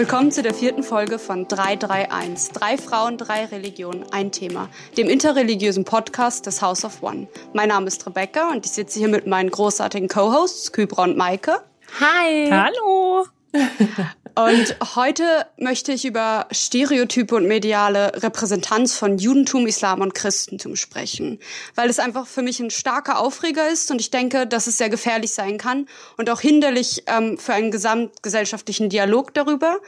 [0.00, 2.52] Willkommen zu der vierten Folge von 331.
[2.52, 4.70] Drei Frauen, drei Religionen, ein Thema.
[4.96, 7.28] Dem interreligiösen Podcast des House of One.
[7.52, 11.60] Mein Name ist Rebecca und ich sitze hier mit meinen großartigen Co-Hosts Kybra und Maike.
[12.00, 12.48] Hi.
[12.50, 13.26] Hallo.
[13.52, 21.40] Und heute möchte ich über Stereotype und mediale Repräsentanz von Judentum, Islam und Christentum sprechen,
[21.74, 24.88] weil es einfach für mich ein starker Aufreger ist und ich denke, dass es sehr
[24.88, 29.80] gefährlich sein kann und auch hinderlich ähm, für einen gesamtgesellschaftlichen Dialog darüber.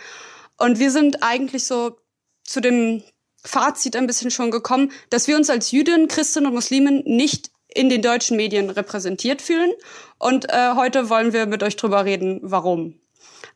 [0.58, 1.96] Und wir sind eigentlich so
[2.44, 3.02] zu dem
[3.44, 7.88] Fazit ein bisschen schon gekommen, dass wir uns als Jüdinnen, Christen und Muslimen nicht in
[7.88, 9.72] den deutschen Medien repräsentiert fühlen.
[10.18, 13.01] Und äh, heute wollen wir mit euch drüber reden, warum.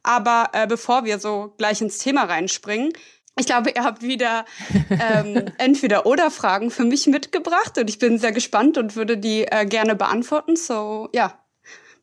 [0.06, 2.92] Aber äh, bevor wir so gleich ins Thema reinspringen,
[3.38, 4.46] ich glaube, ihr habt wieder
[4.88, 9.42] ähm, entweder oder Fragen für mich mitgebracht und ich bin sehr gespannt und würde die
[9.42, 10.54] äh, gerne beantworten.
[10.54, 11.38] So, ja.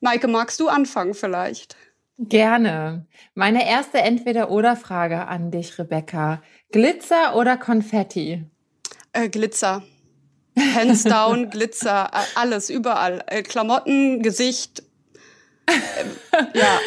[0.02, 1.78] Maike, magst du anfangen vielleicht?
[2.18, 3.08] Gerne.
[3.36, 6.44] Meine erste Entweder-Oder-Frage an dich, Rebecca.
[6.72, 8.44] Glitzer oder Konfetti?
[9.14, 9.82] Äh, Glitzer.
[10.76, 13.24] Hands down, Glitzer, alles, überall.
[13.28, 14.84] Äh, Klamotten, Gesicht,
[16.54, 16.80] ja.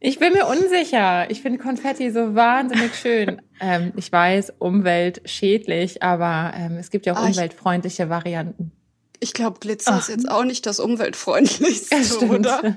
[0.00, 1.30] Ich bin mir unsicher.
[1.30, 3.40] Ich finde Konfetti so wahnsinnig schön.
[3.58, 8.72] Ähm, ich weiß, umweltschädlich, aber ähm, es gibt ja auch ah, umweltfreundliche Varianten.
[9.20, 10.00] Ich glaube, Glitzer Ach.
[10.00, 12.74] ist jetzt auch nicht das umweltfreundlichste, ja, oder?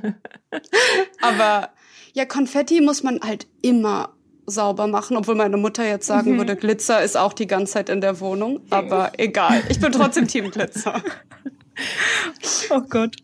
[1.22, 1.70] aber
[2.14, 4.14] ja, Konfetti muss man halt immer
[4.46, 6.38] sauber machen, obwohl meine Mutter jetzt sagen mhm.
[6.38, 8.62] würde, Glitzer ist auch die ganze Zeit in der Wohnung.
[8.70, 11.04] Aber egal, ich bin trotzdem Team Glitzer.
[12.70, 13.18] Oh Gott.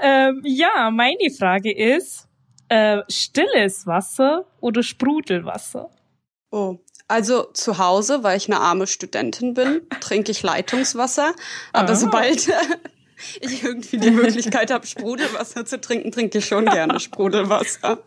[0.00, 2.28] Ähm, ja, meine Frage ist,
[2.68, 5.90] äh, stilles Wasser oder Sprudelwasser?
[6.50, 11.34] Oh, also zu Hause, weil ich eine arme Studentin bin, trinke ich Leitungswasser.
[11.72, 11.96] Aber ah.
[11.96, 12.48] sobald
[13.40, 17.98] ich irgendwie die Möglichkeit habe, Sprudelwasser zu trinken, trinke ich schon gerne Sprudelwasser.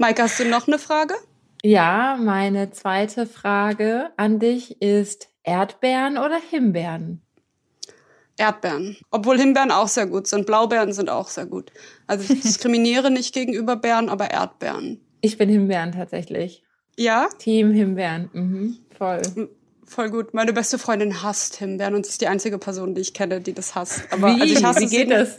[0.00, 1.14] Maike, hast du noch eine Frage?
[1.62, 7.22] Ja, meine zweite Frage an dich ist Erdbeeren oder Himbeeren?
[8.38, 8.96] Erdbeeren.
[9.10, 10.46] Obwohl Himbeeren auch sehr gut sind.
[10.46, 11.72] Blaubeeren sind auch sehr gut.
[12.06, 15.00] Also ich diskriminiere nicht gegenüber Beeren, aber Erdbeeren.
[15.20, 16.62] Ich bin Himbeeren tatsächlich.
[16.96, 17.28] Ja?
[17.38, 18.30] Team Himbeeren.
[18.32, 19.22] Mhm, voll.
[19.84, 20.34] Voll gut.
[20.34, 23.54] Meine beste Freundin hasst Himbeeren und sie ist die einzige Person, die ich kenne, die
[23.54, 24.02] das hasst.
[24.10, 24.42] Aber Wie?
[24.42, 25.38] Also ich hasse Wie geht das?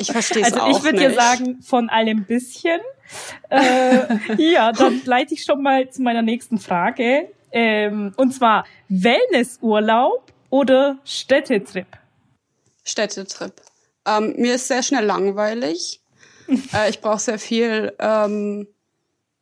[0.00, 2.80] Ich verstehe es also auch ich würde dir sagen, von allem bisschen.
[3.48, 7.30] äh, ja, dann leite ich schon mal zu meiner nächsten Frage.
[7.52, 11.86] Ähm, und zwar Wellnessurlaub oder Städtetrip?
[12.84, 13.54] Städtetrip.
[14.06, 16.00] Ähm, mir ist sehr schnell langweilig.
[16.74, 18.68] äh, ich brauche sehr viel, ähm,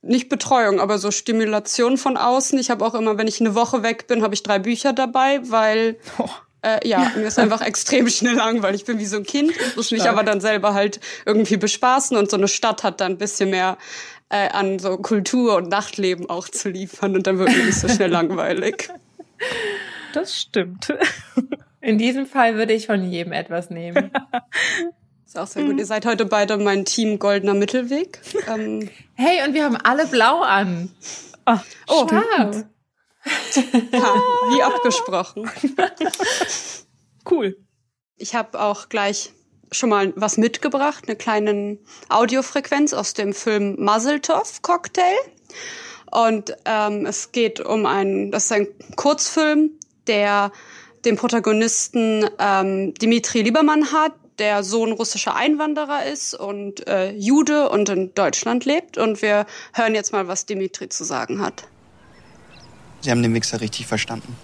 [0.03, 2.59] nicht Betreuung, aber so Stimulation von außen.
[2.59, 5.41] Ich habe auch immer, wenn ich eine Woche weg bin, habe ich drei Bücher dabei,
[5.45, 6.29] weil oh.
[6.63, 8.83] äh, ja, mir ist einfach extrem schnell langweilig.
[8.83, 12.31] Ich bin wie so ein Kind, muss mich aber dann selber halt irgendwie bespaßen und
[12.31, 13.79] so eine Stadt hat dann ein bisschen mehr
[14.29, 17.89] äh, an so Kultur und Nachtleben auch zu liefern und dann wird mir nicht so
[17.89, 18.89] schnell langweilig.
[20.15, 20.89] Das stimmt.
[21.83, 24.11] In diesem Fall würde ich von jedem etwas nehmen.
[25.27, 25.79] Ist auch sehr gut.
[25.79, 28.21] Ihr seid heute beide mein Team Goldener Mittelweg.
[28.47, 30.93] Ähm hey, und wir haben alle blau an.
[31.45, 32.67] Ach, oh, stimmt.
[33.93, 34.15] ja,
[34.55, 35.51] wie abgesprochen.
[37.31, 37.57] Cool.
[38.17, 39.31] Ich habe auch gleich
[39.71, 41.79] schon mal was mitgebracht, eine kleine
[42.09, 45.15] Audiofrequenz aus dem Film Muzzletov Cocktail.
[46.11, 48.67] Und ähm, es geht um einen, das ist ein
[48.97, 49.79] Kurzfilm,
[50.09, 50.51] der
[51.05, 57.89] den Protagonisten ähm, Dimitri Liebermann hat, der Sohn russischer Einwanderer ist und äh, Jude und
[57.89, 58.99] in Deutschland lebt.
[58.99, 61.65] Und wir hören jetzt mal, was Dimitri zu sagen hat.
[63.01, 64.37] Sie haben den Mixer richtig verstanden.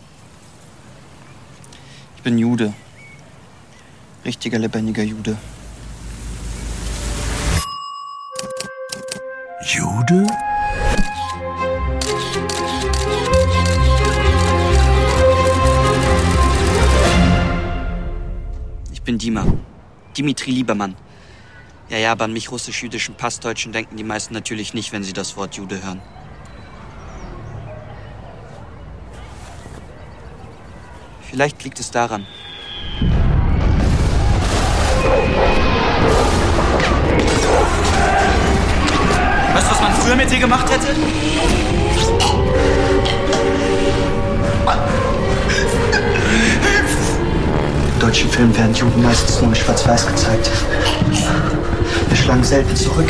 [2.16, 2.74] Ich bin Jude.
[4.24, 5.36] Richtiger lebendiger Jude.
[9.64, 10.26] Jude?
[19.08, 19.46] Bin Dima.
[20.18, 20.94] Dimitri Liebermann.
[21.88, 25.34] Ja, ja, aber an mich russisch-jüdischen Passdeutschen denken die meisten natürlich nicht, wenn sie das
[25.34, 26.02] Wort Jude hören.
[31.22, 32.26] Vielleicht liegt es daran.
[39.54, 40.92] Weißt du, was man früher mit dir gemacht hätte?
[40.92, 40.98] In
[48.08, 50.50] deutschen Filmen werden Juden meistens nur in Schwarz-Weiß gezeigt.
[52.08, 53.06] Wir schlagen selten zurück.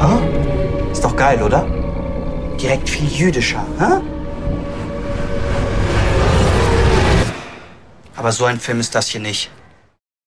[0.00, 1.66] Oh, ist doch geil, oder?
[2.60, 4.00] Direkt viel jüdischer, hä?
[8.14, 9.50] Aber so ein Film ist das hier nicht.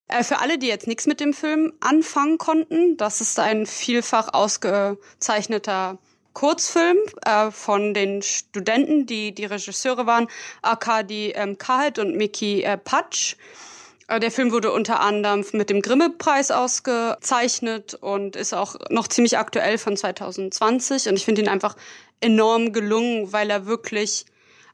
[0.09, 4.33] Äh, für alle, die jetzt nichts mit dem Film anfangen konnten, das ist ein vielfach
[4.33, 5.97] ausgezeichneter
[6.39, 6.95] Kurzfilm
[7.25, 10.29] äh, von den Studenten, die die Regisseure waren,
[10.61, 13.35] Arkadi ähm, Kahet und Miki äh, Patsch.
[14.07, 19.37] Äh, der Film wurde unter anderem mit dem Grimme-Preis ausgezeichnet und ist auch noch ziemlich
[19.37, 21.09] aktuell von 2020.
[21.09, 21.75] Und ich finde ihn einfach
[22.21, 24.23] enorm gelungen, weil er wirklich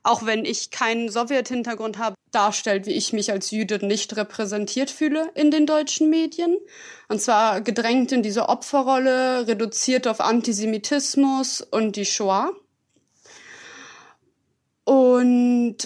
[0.06, 5.32] auch wenn ich keinen Sowjet-Hintergrund habe, darstellt, wie ich mich als Jüdin nicht repräsentiert fühle
[5.34, 6.58] in den deutschen Medien.
[7.08, 12.52] Und zwar gedrängt in diese Opferrolle, reduziert auf Antisemitismus und die Shoah.
[14.84, 15.78] Und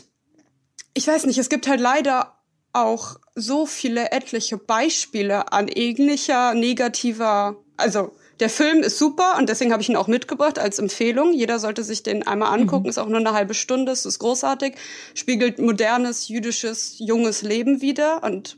[0.94, 2.36] ich weiß nicht, es gibt halt leider
[2.74, 9.72] auch so viele etliche Beispiele an ähnlicher negativer, also der Film ist super und deswegen
[9.72, 11.34] habe ich ihn auch mitgebracht als Empfehlung.
[11.34, 12.84] Jeder sollte sich den einmal angucken.
[12.84, 12.90] Mhm.
[12.90, 13.92] Ist auch nur eine halbe Stunde.
[13.92, 14.76] Es ist großartig.
[15.14, 18.58] Spiegelt modernes jüdisches junges Leben wider und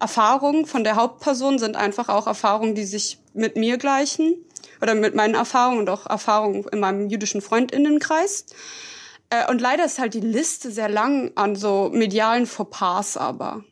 [0.00, 4.36] Erfahrungen von der Hauptperson sind einfach auch Erfahrungen, die sich mit mir gleichen
[4.80, 8.46] oder mit meinen Erfahrungen und auch Erfahrungen in meinem jüdischen Freundinnenkreis.
[9.30, 13.64] Äh, und leider ist halt die Liste sehr lang an so medialen Fauxpas aber.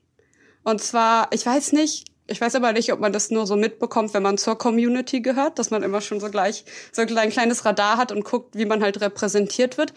[0.64, 4.12] Und zwar, ich weiß nicht, ich weiß aber nicht, ob man das nur so mitbekommt,
[4.14, 7.96] wenn man zur Community gehört, dass man immer schon so gleich so ein kleines Radar
[7.96, 9.94] hat und guckt, wie man halt repräsentiert wird.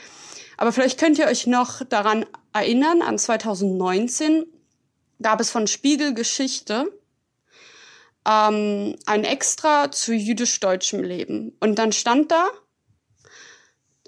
[0.58, 4.46] Aber vielleicht könnt ihr euch noch daran erinnern, an 2019
[5.22, 6.92] gab es von Spiegel Geschichte
[8.28, 11.56] ähm, ein Extra zu jüdisch-deutschem Leben.
[11.60, 12.50] Und dann stand da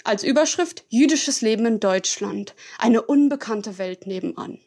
[0.04, 2.56] als Überschrift Jüdisches Leben in Deutschland.
[2.78, 4.60] Eine unbekannte Welt nebenan.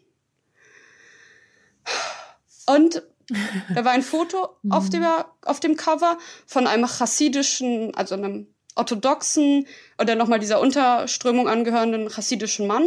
[2.67, 3.03] Und
[3.75, 5.05] da war ein Foto auf, dem,
[5.43, 9.67] auf dem Cover von einem chassidischen, also einem orthodoxen
[10.01, 12.87] oder nochmal dieser Unterströmung angehörenden chassidischen Mann.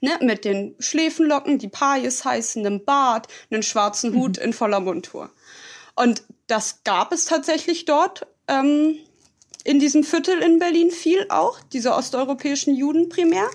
[0.00, 4.44] Ne, mit den Schläfenlocken, die Pais heißen, einem Bart, einen schwarzen Hut mhm.
[4.44, 5.30] in voller Montur.
[5.96, 8.96] Und das gab es tatsächlich dort ähm,
[9.64, 13.48] in diesem Viertel in Berlin viel auch, diese osteuropäischen Juden primär.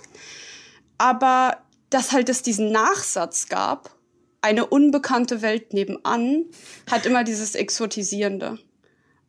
[0.97, 1.57] Aber
[1.89, 3.95] dass halt es diesen Nachsatz gab,
[4.41, 6.45] eine unbekannte Welt nebenan
[6.89, 8.57] hat immer dieses Exotisierende.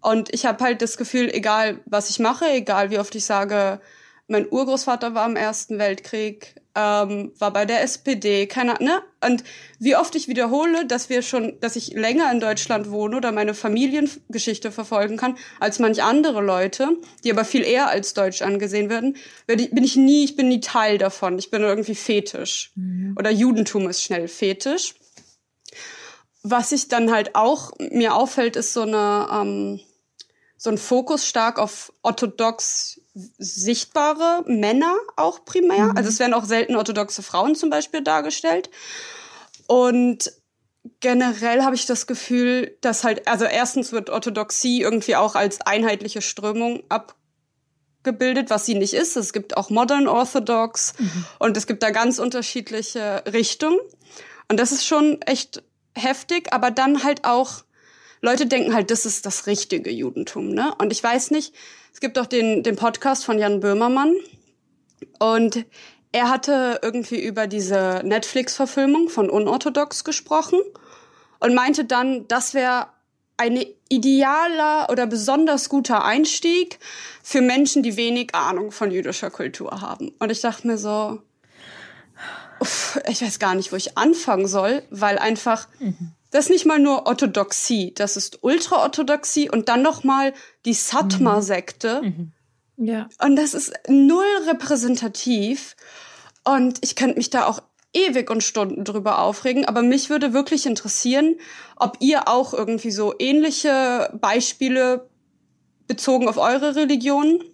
[0.00, 3.80] Und ich habe halt das Gefühl, egal was ich mache, egal wie oft ich sage,
[4.28, 9.02] mein Urgroßvater war im Ersten Weltkrieg, ähm, war bei der SPD, keine ne?
[9.24, 9.44] Und
[9.78, 13.54] wie oft ich wiederhole, dass wir schon, dass ich länger in Deutschland wohne oder meine
[13.54, 19.16] Familiengeschichte verfolgen kann als manch andere Leute, die aber viel eher als deutsch angesehen werden,
[19.46, 21.38] bin ich nie, ich bin nie Teil davon.
[21.38, 22.72] Ich bin irgendwie fetisch.
[22.76, 23.14] Mhm.
[23.18, 24.94] Oder Judentum ist schnell fetisch
[26.42, 29.80] was ich dann halt auch mir auffällt, ist so eine ähm,
[30.56, 35.86] so ein Fokus stark auf orthodox sichtbare Männer auch primär.
[35.86, 35.96] Mhm.
[35.96, 38.70] Also es werden auch selten orthodoxe Frauen zum Beispiel dargestellt.
[39.66, 40.32] Und
[41.00, 46.22] generell habe ich das Gefühl, dass halt, also erstens wird Orthodoxie irgendwie auch als einheitliche
[46.22, 49.16] Strömung abgebildet, was sie nicht ist.
[49.16, 51.26] Es gibt auch Modern Orthodox mhm.
[51.38, 53.78] und es gibt da ganz unterschiedliche Richtungen.
[54.48, 55.62] Und das ist schon echt
[55.94, 57.64] heftig, aber dann halt auch,
[58.20, 60.74] Leute denken halt, das ist das richtige Judentum, ne?
[60.78, 61.54] Und ich weiß nicht,
[61.92, 64.14] es gibt auch den, den Podcast von Jan Böhmermann
[65.18, 65.64] und
[66.12, 70.60] er hatte irgendwie über diese Netflix-Verfilmung von Unorthodox gesprochen
[71.38, 72.88] und meinte dann, das wäre
[73.36, 76.78] ein idealer oder besonders guter Einstieg
[77.22, 80.12] für Menschen, die wenig Ahnung von jüdischer Kultur haben.
[80.18, 81.22] Und ich dachte mir so,
[83.08, 86.12] ich weiß gar nicht, wo ich anfangen soll, weil einfach mhm.
[86.30, 90.32] Das ist nicht mal nur Orthodoxie, das ist Ultraorthodoxie und dann noch mal
[90.64, 92.02] die Satmar-Sekte.
[92.02, 92.06] Mhm.
[92.06, 92.32] mhm.
[92.82, 93.10] Ja.
[93.22, 95.76] Und das ist null repräsentativ
[96.44, 97.60] und ich könnte mich da auch
[97.92, 101.36] ewig und Stunden drüber aufregen, aber mich würde wirklich interessieren,
[101.76, 105.10] ob ihr auch irgendwie so ähnliche Beispiele
[105.88, 107.44] bezogen auf eure Religion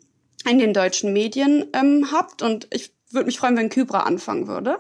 [0.49, 4.79] in den deutschen Medien ähm, habt und ich würde mich freuen, wenn Kybra anfangen würde.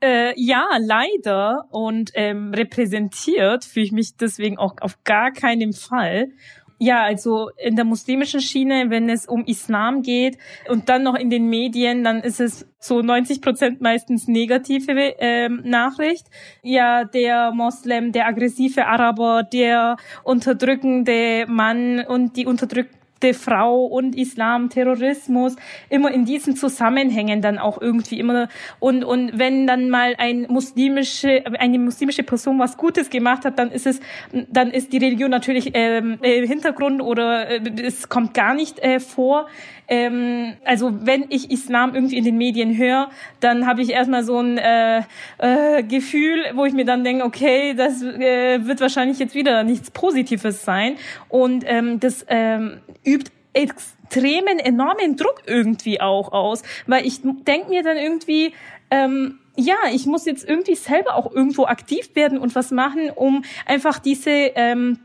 [0.00, 1.66] Äh, ja, leider.
[1.70, 6.28] Und ähm, repräsentiert fühle ich mich deswegen auch auf gar keinen Fall.
[6.80, 10.38] Ja, also in der muslimischen Schiene, wenn es um Islam geht
[10.68, 15.62] und dann noch in den Medien, dann ist es so 90 Prozent meistens negative ähm,
[15.64, 16.26] Nachricht.
[16.62, 24.16] Ja, der Moslem, der aggressive Araber, der unterdrückende Mann und die unterdrückte der Frau und
[24.16, 25.56] Islam, Terrorismus,
[25.88, 28.48] immer in diesen Zusammenhängen dann auch irgendwie immer
[28.80, 33.70] und und wenn dann mal ein muslimische eine muslimische Person was Gutes gemacht hat, dann
[33.70, 34.00] ist es
[34.50, 39.00] dann ist die Religion natürlich ähm, äh, Hintergrund oder äh, es kommt gar nicht äh,
[39.00, 39.46] vor.
[39.88, 44.38] Ähm, also wenn ich Islam irgendwie in den Medien höre, dann habe ich erstmal so
[44.38, 45.02] ein äh,
[45.38, 49.90] äh, Gefühl, wo ich mir dann denke, okay, das äh, wird wahrscheinlich jetzt wieder nichts
[49.90, 50.96] Positives sein.
[51.28, 57.82] Und ähm, das ähm, übt extremen, enormen Druck irgendwie auch aus, weil ich denke mir
[57.82, 58.52] dann irgendwie,
[58.90, 63.42] ähm, ja, ich muss jetzt irgendwie selber auch irgendwo aktiv werden und was machen, um
[63.66, 64.98] einfach diese ähm,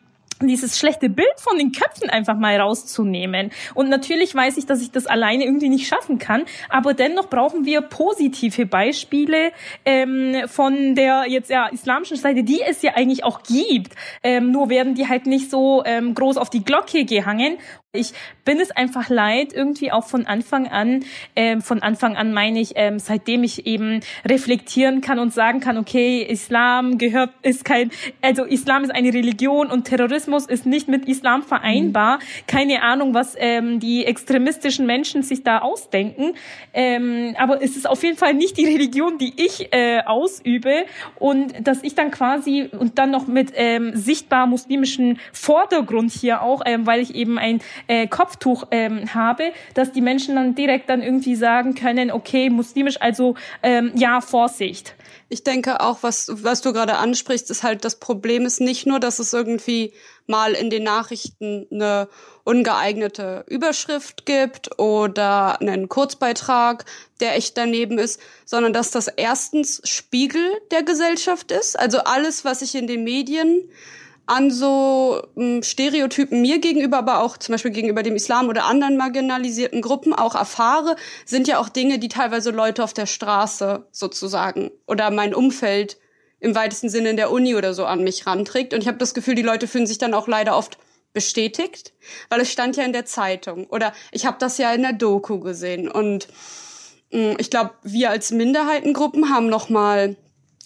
[0.48, 3.52] dieses schlechte Bild von den Köpfen einfach mal rauszunehmen.
[3.74, 7.66] Und natürlich weiß ich, dass ich das alleine irgendwie nicht schaffen kann, aber dennoch brauchen
[7.66, 9.52] wir positive Beispiele
[9.86, 13.94] ähm, von der jetzt ja islamischen Seite, die es ja eigentlich auch gibt.
[14.24, 17.58] Ähm, nur werden die halt nicht so ähm, groß auf die Glocke gehangen.
[17.96, 22.60] Ich bin es einfach leid, irgendwie auch von Anfang an, ähm, von Anfang an meine
[22.60, 27.92] ich, ähm, seitdem ich eben reflektieren kann und sagen kann, okay, Islam gehört, ist kein,
[28.24, 32.18] also Islam ist eine Religion und Terrorismus ist nicht mit Islam vereinbar.
[32.18, 32.22] Mhm.
[32.48, 36.34] Keine Ahnung, was ähm, die extremistischen Menschen sich da ausdenken.
[36.74, 40.86] Ähm, aber es ist auf jeden Fall nicht die Religion, die ich äh, ausübe
[41.20, 46.64] und dass ich dann quasi und dann noch mit ähm, sichtbar muslimischen Vordergrund hier auch,
[46.66, 51.02] ähm, weil ich eben ein äh, Kopftuch ähm, habe, dass die Menschen dann direkt dann
[51.02, 54.96] irgendwie sagen können, okay, muslimisch, also ähm, ja, Vorsicht.
[55.30, 59.00] Ich denke auch, was, was du gerade ansprichst, ist halt, das Problem ist nicht nur,
[59.00, 59.94] dass es irgendwie
[60.28, 62.08] mal in den Nachrichten eine
[62.44, 66.86] ungeeignete Überschrift gibt oder einen Kurzbeitrag,
[67.20, 71.80] der echt daneben ist, sondern dass das erstens Spiegel der Gesellschaft ist.
[71.80, 73.70] Also alles, was ich in den Medien
[74.26, 78.96] an so ähm, Stereotypen mir gegenüber, aber auch zum Beispiel gegenüber dem Islam oder anderen
[78.98, 84.72] marginalisierten Gruppen auch erfahre, sind ja auch Dinge, die teilweise Leute auf der Straße sozusagen
[84.88, 85.98] oder mein Umfeld
[86.40, 88.74] im weitesten Sinne in der Uni oder so an mich ranträgt.
[88.74, 90.78] Und ich habe das Gefühl, die Leute fühlen sich dann auch leider oft
[91.14, 91.94] bestätigt,
[92.30, 95.40] weil es stand ja in der Zeitung oder ich habe das ja in der Doku
[95.40, 95.90] gesehen.
[95.90, 96.28] Und
[97.12, 100.16] mh, mm, ich glaube, wir als Minderheitengruppen haben noch mal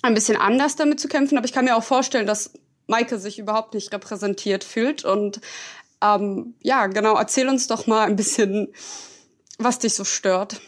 [0.04, 2.52] ein bisschen anders damit zu kämpfen, aber ich kann mir auch vorstellen, dass
[2.88, 5.06] Maike sich überhaupt nicht repräsentiert fühlt.
[5.06, 5.42] Und
[6.02, 8.70] ähm, ja, genau, erzähl uns doch mal ein bisschen,
[9.58, 10.62] was dich so stört.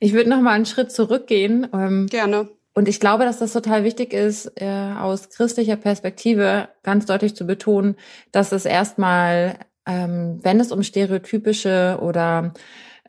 [0.00, 1.66] Ich würde noch mal einen Schritt zurückgehen.
[1.72, 2.48] Ähm, Gerne.
[2.74, 7.46] Und ich glaube, dass das total wichtig ist, äh, aus christlicher Perspektive ganz deutlich zu
[7.46, 7.96] betonen,
[8.32, 12.54] dass es erstmal, ähm, wenn es um stereotypische oder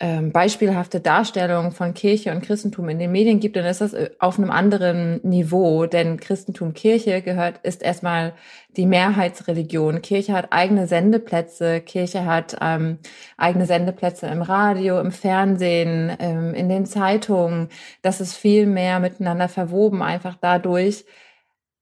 [0.04, 4.10] ähm, beispielhafte Darstellung von Kirche und Christentum in den Medien gibt, dann ist das äh,
[4.20, 5.86] auf einem anderen Niveau.
[5.86, 8.34] Denn Christentum, Kirche gehört, ist erstmal
[8.76, 10.02] die Mehrheitsreligion.
[10.02, 12.98] Kirche hat eigene Sendeplätze, Kirche hat ähm,
[13.38, 17.70] eigene Sendeplätze im Radio, im Fernsehen, ähm, in den Zeitungen.
[18.02, 21.06] Das ist viel mehr miteinander verwoben, einfach dadurch,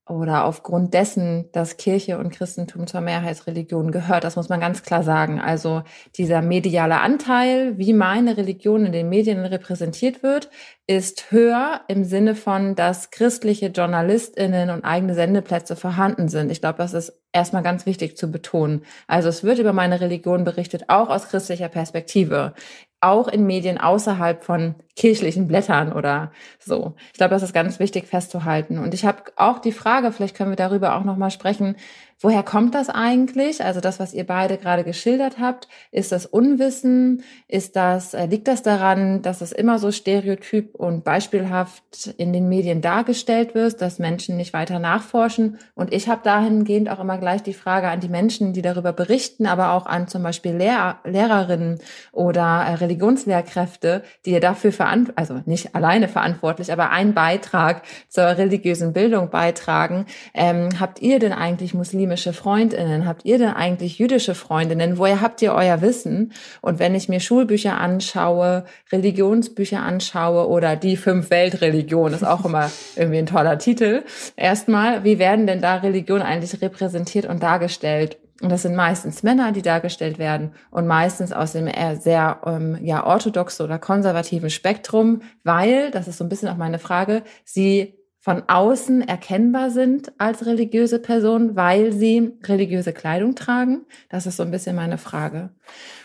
[0.08, 4.24] oder aufgrund dessen, dass Kirche und Christentum zur Mehrheitsreligion gehört.
[4.24, 5.40] Das muss man ganz klar sagen.
[5.40, 5.82] Also
[6.16, 10.50] dieser mediale Anteil, wie meine Religion in den Medien repräsentiert wird,
[10.88, 16.50] ist höher im Sinne von, dass christliche JournalistInnen und eigene Sendeplätze vorhanden sind.
[16.50, 18.84] Ich glaube, das ist erstmal ganz wichtig zu betonen.
[19.06, 22.54] Also es wird über meine Religion berichtet, auch aus christlicher Perspektive
[23.02, 26.94] auch in Medien außerhalb von kirchlichen Blättern oder so.
[27.12, 28.78] Ich glaube, das ist ganz wichtig festzuhalten.
[28.78, 31.76] Und ich habe auch die Frage, vielleicht können wir darüber auch noch mal sprechen,
[32.22, 33.64] Woher kommt das eigentlich?
[33.64, 37.24] Also das, was ihr beide gerade geschildert habt, ist das Unwissen?
[37.48, 42.48] Ist das, äh, liegt das daran, dass es immer so stereotyp und beispielhaft in den
[42.48, 45.58] Medien dargestellt wird, dass Menschen nicht weiter nachforschen?
[45.74, 49.46] Und ich habe dahingehend auch immer gleich die Frage an die Menschen, die darüber berichten,
[49.46, 51.80] aber auch an zum Beispiel Lehr Lehrerinnen
[52.12, 58.24] oder äh, Religionslehrkräfte, die ihr dafür verantwortlich, also nicht alleine verantwortlich, aber einen Beitrag zur
[58.24, 60.06] religiösen Bildung beitragen.
[60.34, 63.06] Ähm, habt ihr denn eigentlich Muslime muslimische Freundinnen?
[63.06, 64.98] Habt ihr denn eigentlich jüdische Freundinnen?
[64.98, 66.32] Woher habt ihr euer Wissen?
[66.60, 72.70] Und wenn ich mir Schulbücher anschaue, Religionsbücher anschaue oder die fünf Weltreligionen, ist auch immer
[72.96, 74.02] irgendwie ein toller Titel.
[74.36, 78.18] Erstmal, wie werden denn da Religionen eigentlich repräsentiert und dargestellt?
[78.42, 82.76] Und das sind meistens Männer, die dargestellt werden und meistens aus dem eher sehr ähm,
[82.82, 88.01] ja, orthodoxen oder konservativen Spektrum, weil, das ist so ein bisschen auch meine Frage, sie
[88.22, 93.84] von außen erkennbar sind als religiöse Person, weil sie religiöse Kleidung tragen?
[94.08, 95.50] Das ist so ein bisschen meine Frage.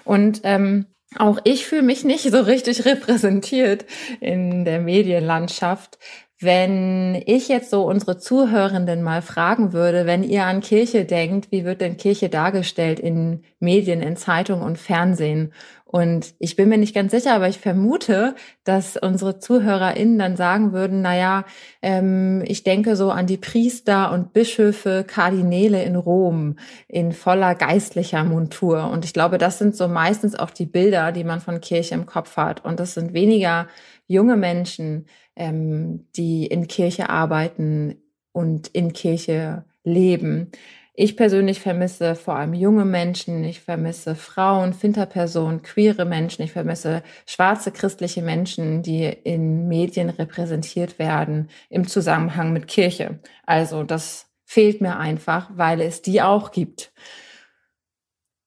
[0.03, 3.86] Und ähm, auch ich fühle mich nicht so richtig repräsentiert
[4.19, 5.97] in der Medienlandschaft,
[6.39, 11.65] Wenn ich jetzt so unsere Zuhörenden mal fragen würde, wenn ihr an Kirche denkt, wie
[11.65, 15.51] wird denn Kirche dargestellt in Medien, in Zeitung und Fernsehen?
[15.89, 20.74] Und ich bin mir nicht ganz sicher, aber ich vermute, dass unsere ZuhörerInnen dann sagen
[20.74, 21.46] würden, na ja,
[21.82, 26.58] ähm, ich denke so an die Priester und Bischöfe, Kardinäle in Rom
[26.89, 28.89] in voller geistlicher Montur.
[28.91, 32.06] Und ich glaube, das sind so meistens auch die Bilder, die man von Kirche im
[32.06, 32.65] Kopf hat.
[32.65, 33.67] Und das sind weniger
[34.08, 35.06] junge Menschen,
[35.38, 37.96] ähm, die in Kirche arbeiten
[38.34, 40.51] und in Kirche leben.
[41.00, 47.04] Ich persönlich vermisse vor allem junge Menschen, ich vermisse Frauen, Finterpersonen, queere Menschen, ich vermisse
[47.27, 53.20] schwarze christliche Menschen, die in Medien repräsentiert werden im Zusammenhang mit Kirche.
[53.46, 56.92] Also das fehlt mir einfach, weil es die auch gibt.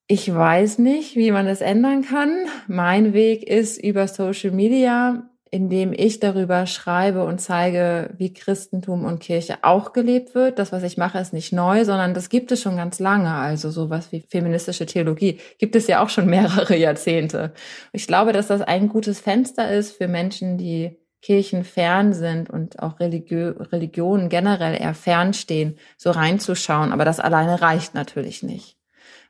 [0.08, 2.46] Ich weiß nicht, wie man das ändern kann.
[2.66, 9.18] Mein Weg ist über Social Media indem ich darüber schreibe und zeige, wie Christentum und
[9.18, 10.60] Kirche auch gelebt wird.
[10.60, 13.32] Das, was ich mache, ist nicht neu, sondern das gibt es schon ganz lange.
[13.32, 17.52] Also sowas wie feministische Theologie gibt es ja auch schon mehrere Jahrzehnte.
[17.92, 22.78] Ich glaube, dass das ein gutes Fenster ist für Menschen, die Kirchen fern sind und
[22.78, 26.92] auch Religio Religionen generell eher fernstehen, so reinzuschauen.
[26.92, 28.76] Aber das alleine reicht natürlich nicht.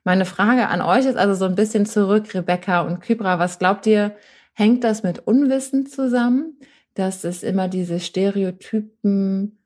[0.05, 3.39] Meine Frage an euch ist also so ein bisschen zurück, Rebecca und Kybra.
[3.39, 4.15] Was glaubt ihr,
[4.61, 6.61] Hängt das mit Unwissen zusammen,
[6.93, 9.59] dass es immer diese Stereotypen,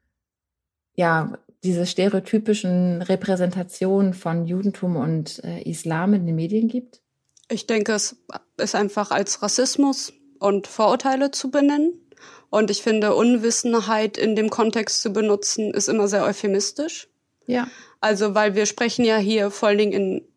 [0.95, 7.01] ja, diese stereotypischen Repräsentationen von Judentum und äh, Islam in den Medien gibt?
[7.49, 8.23] Ich denke, es
[8.57, 11.95] ist einfach als Rassismus und Vorurteile zu benennen.
[12.49, 17.09] Und ich finde, Unwissenheit in dem Kontext zu benutzen, ist immer sehr euphemistisch.
[17.47, 17.67] Ja.
[18.01, 20.29] Also, weil wir sprechen ja hier vor allen Dingen in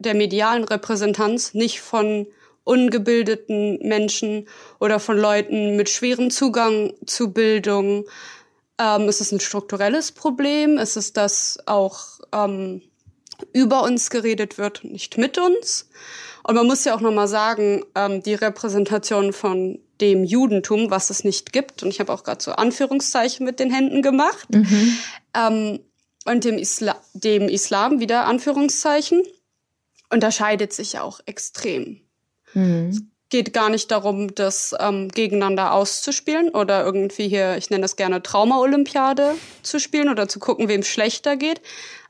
[0.00, 2.26] der medialen Repräsentanz nicht von
[2.64, 4.48] ungebildeten Menschen
[4.78, 8.06] oder von Leuten mit schwerem Zugang zu Bildung.
[8.78, 10.78] Ähm, ist es ein strukturelles Problem?
[10.78, 12.82] Ist es, dass auch ähm,
[13.52, 15.88] über uns geredet wird, nicht mit uns?
[16.42, 21.24] Und man muss ja auch nochmal sagen, ähm, die Repräsentation von dem Judentum, was es
[21.24, 24.96] nicht gibt, und ich habe auch gerade so Anführungszeichen mit den Händen gemacht, mhm.
[25.34, 25.80] ähm,
[26.24, 29.22] und dem, Isla dem Islam wieder Anführungszeichen,
[30.10, 32.00] unterscheidet sich ja auch extrem.
[32.54, 32.90] Mhm.
[32.90, 37.96] Es geht gar nicht darum, das ähm, gegeneinander auszuspielen oder irgendwie hier, ich nenne das
[37.96, 41.60] gerne Trauma-Olympiade zu spielen oder zu gucken, wem schlechter geht.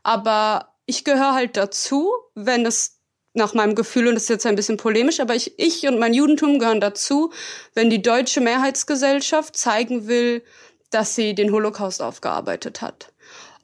[0.02, 3.00] Aber ich gehöre halt dazu, wenn es
[3.32, 6.14] nach meinem Gefühl, und das ist jetzt ein bisschen polemisch, aber ich, ich und mein
[6.14, 7.32] Judentum gehören dazu,
[7.74, 10.42] wenn die deutsche Mehrheitsgesellschaft zeigen will,
[10.90, 13.12] dass sie den Holocaust aufgearbeitet hat.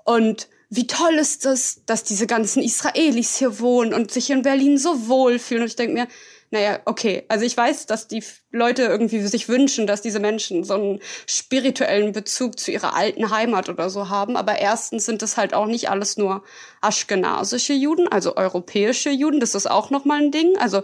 [0.05, 4.79] Und wie toll ist es, dass diese ganzen Israelis hier wohnen und sich in Berlin
[4.79, 5.63] so wohlfühlen.
[5.63, 6.09] Und ich denke mir,
[6.57, 7.27] naja, okay.
[7.29, 12.13] Also ich weiß, dass die Leute irgendwie sich wünschen, dass diese Menschen so einen spirituellen
[12.13, 14.39] Bezug zu ihrer alten Heimat oder so haben.
[14.39, 16.45] Aber erstens sind das halt auch nicht alles nur
[16.81, 19.39] aschkenasische Juden, also europäische Juden.
[19.39, 20.57] Das ist auch nochmal ein Ding.
[20.57, 20.83] Also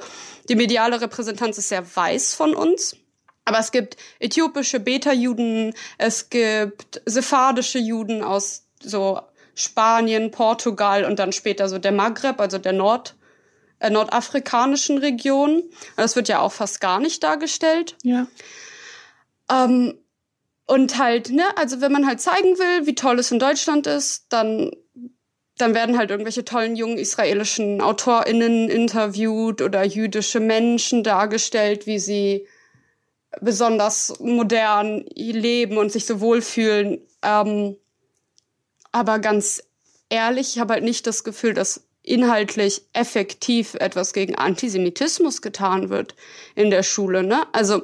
[0.51, 2.95] die mediale Repräsentanz ist sehr weiß von uns.
[3.47, 9.23] Aber es gibt äthiopische Beta-Juden, es gibt sephardische Juden aus so
[9.55, 13.17] Spanien, Portugal und dann später so der Maghreb, also der Nord
[13.83, 15.63] äh, nordafrikanischen Region.
[15.97, 17.97] Das wird ja auch fast gar nicht dargestellt.
[18.03, 18.27] Ja.
[19.51, 19.95] Ähm,
[20.67, 24.27] und halt, ne, also wenn man halt zeigen will, wie toll es in Deutschland ist,
[24.31, 24.71] dann,
[25.59, 32.47] dann werden halt irgendwelche tollen jungen israelischen AutorInnen interviewt oder jüdische Menschen dargestellt, wie sie
[33.41, 37.01] besonders modern leben und sich so wohlfühlen.
[37.23, 37.77] Ähm,
[38.93, 39.63] aber ganz
[40.09, 46.15] ehrlich, ich habe halt nicht das Gefühl, dass inhaltlich effektiv etwas gegen Antisemitismus getan wird
[46.55, 47.23] in der Schule.
[47.23, 47.43] Ne?
[47.53, 47.83] Also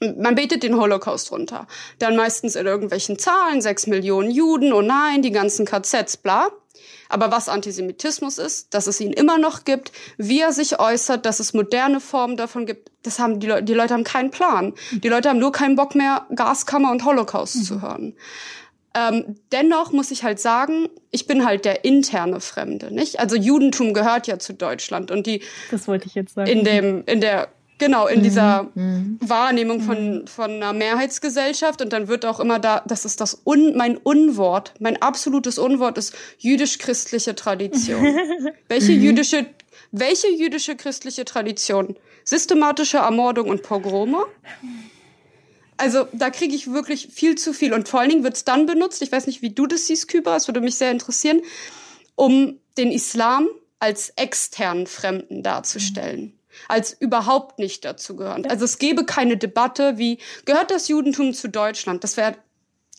[0.00, 1.66] man betet den Holocaust runter.
[1.98, 6.48] Dann meistens in irgendwelchen Zahlen, sechs Millionen Juden, oh nein, die ganzen KZs, bla.
[7.10, 11.40] Aber was Antisemitismus ist, dass es ihn immer noch gibt, wie er sich äußert, dass
[11.40, 14.74] es moderne Formen davon gibt, das haben die Leute, die Leute haben keinen Plan.
[14.92, 17.62] Die Leute haben nur keinen Bock mehr, Gaskammer und Holocaust mhm.
[17.62, 18.14] zu hören.
[18.92, 23.20] Ähm, dennoch muss ich halt sagen, ich bin halt der interne Fremde, nicht?
[23.20, 25.42] Also Judentum gehört ja zu Deutschland und die.
[25.70, 26.50] Das wollte ich jetzt sagen.
[26.50, 27.48] In dem, in der,
[27.78, 28.22] genau, in mhm.
[28.24, 29.18] dieser mhm.
[29.20, 30.26] Wahrnehmung von, mhm.
[30.26, 34.74] von einer Mehrheitsgesellschaft und dann wird auch immer da, das ist das Un, mein Unwort,
[34.80, 38.02] mein absolutes Unwort ist jüdisch-christliche Tradition.
[38.68, 39.02] welche mhm.
[39.02, 39.46] jüdische,
[39.92, 41.94] welche jüdische christliche Tradition?
[42.24, 44.24] Systematische Ermordung und Pogrome?
[45.80, 47.72] Also da kriege ich wirklich viel zu viel.
[47.72, 50.08] Und vor allen Dingen wird es dann benutzt, ich weiß nicht, wie du das siehst,
[50.08, 51.40] Küber, es würde mich sehr interessieren,
[52.16, 56.20] um den Islam als externen Fremden darzustellen.
[56.20, 56.32] Mhm.
[56.68, 58.44] Als überhaupt nicht dazu gehören.
[58.44, 62.04] Also es gäbe keine Debatte wie, gehört das Judentum zu Deutschland?
[62.04, 62.36] Das wäre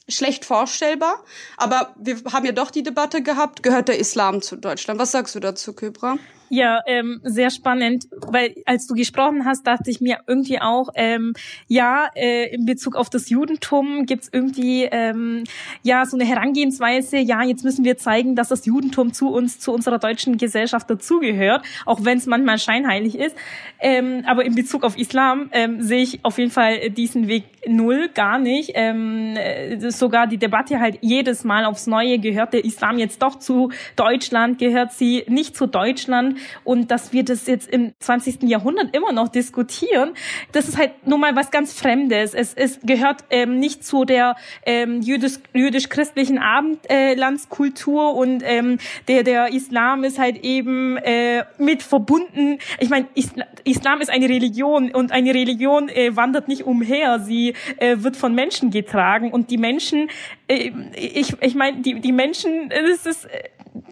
[0.09, 1.23] schlecht vorstellbar.
[1.57, 4.99] Aber wir haben ja doch die Debatte gehabt, gehört der Islam zu Deutschland?
[4.99, 6.17] Was sagst du dazu, Kybra?
[6.53, 11.31] Ja, ähm, sehr spannend, weil als du gesprochen hast, dachte ich mir irgendwie auch, ähm,
[11.69, 15.45] ja, äh, in Bezug auf das Judentum gibt's irgendwie ähm,
[15.81, 19.71] ja so eine Herangehensweise, ja, jetzt müssen wir zeigen, dass das Judentum zu uns, zu
[19.71, 23.37] unserer deutschen Gesellschaft dazugehört, auch wenn es manchmal scheinheilig ist.
[23.79, 28.09] Ähm, aber in Bezug auf Islam ähm, sehe ich auf jeden Fall diesen Weg null,
[28.13, 28.71] gar nicht.
[28.73, 29.37] Ähm,
[29.87, 34.59] sogar die Debatte halt jedes Mal aufs Neue, gehört der Islam jetzt doch zu Deutschland,
[34.59, 36.40] gehört sie nicht zu Deutschland?
[36.63, 38.43] Und dass wir das jetzt im 20.
[38.43, 40.11] Jahrhundert immer noch diskutieren,
[40.51, 42.33] das ist halt nun mal was ganz Fremdes.
[42.33, 48.77] Es, es gehört ähm, nicht zu der ähm, jüdisch, jüdisch-christlichen Abendlandskultur und ähm,
[49.07, 52.59] der, der Islam ist halt eben äh, mit verbunden.
[52.79, 57.19] Ich meine, Isla Islam ist eine Religion und eine Religion äh, wandert nicht umher.
[57.19, 60.09] Sie äh, wird von Menschen getragen und die Menschen,
[60.40, 63.27] äh, ich, ich meine, die, die Menschen, das ist,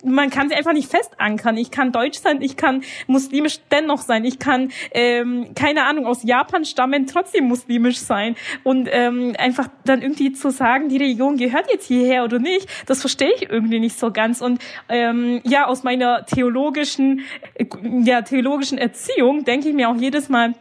[0.03, 1.57] man kann sie einfach nicht festankern.
[1.57, 6.23] Ich kann deutsch sein, ich kann muslimisch dennoch sein, ich kann, ähm, keine Ahnung, aus
[6.23, 8.35] Japan stammen, trotzdem muslimisch sein.
[8.63, 13.01] Und ähm, einfach dann irgendwie zu sagen, die Religion gehört jetzt hierher oder nicht, das
[13.01, 14.41] verstehe ich irgendwie nicht so ganz.
[14.41, 17.21] Und ähm, ja, aus meiner theologischen,
[17.55, 17.65] äh,
[18.03, 20.53] ja, theologischen Erziehung denke ich mir auch jedes Mal,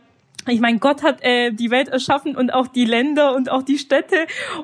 [0.49, 3.79] ich meine, Gott hat äh, die Welt erschaffen und auch die Länder und auch die
[3.79, 4.17] Städte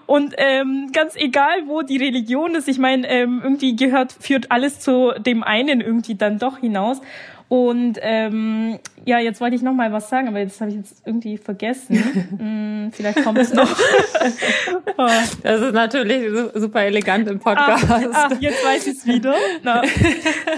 [0.07, 4.81] und ähm, ganz egal, wo die Religion ist, ich meine, ähm, irgendwie gehört, führt alles
[4.81, 7.01] zu dem einen irgendwie dann doch hinaus.
[7.55, 11.07] Und ähm, ja, jetzt wollte ich noch mal was sagen, aber jetzt habe ich jetzt
[11.07, 11.95] irgendwie vergessen.
[12.37, 13.69] hm, vielleicht kommt es noch.
[14.97, 17.87] das ist natürlich super elegant im Podcast.
[17.89, 19.37] Ach, ach jetzt weiß ich es wieder.
[19.63, 19.83] Na,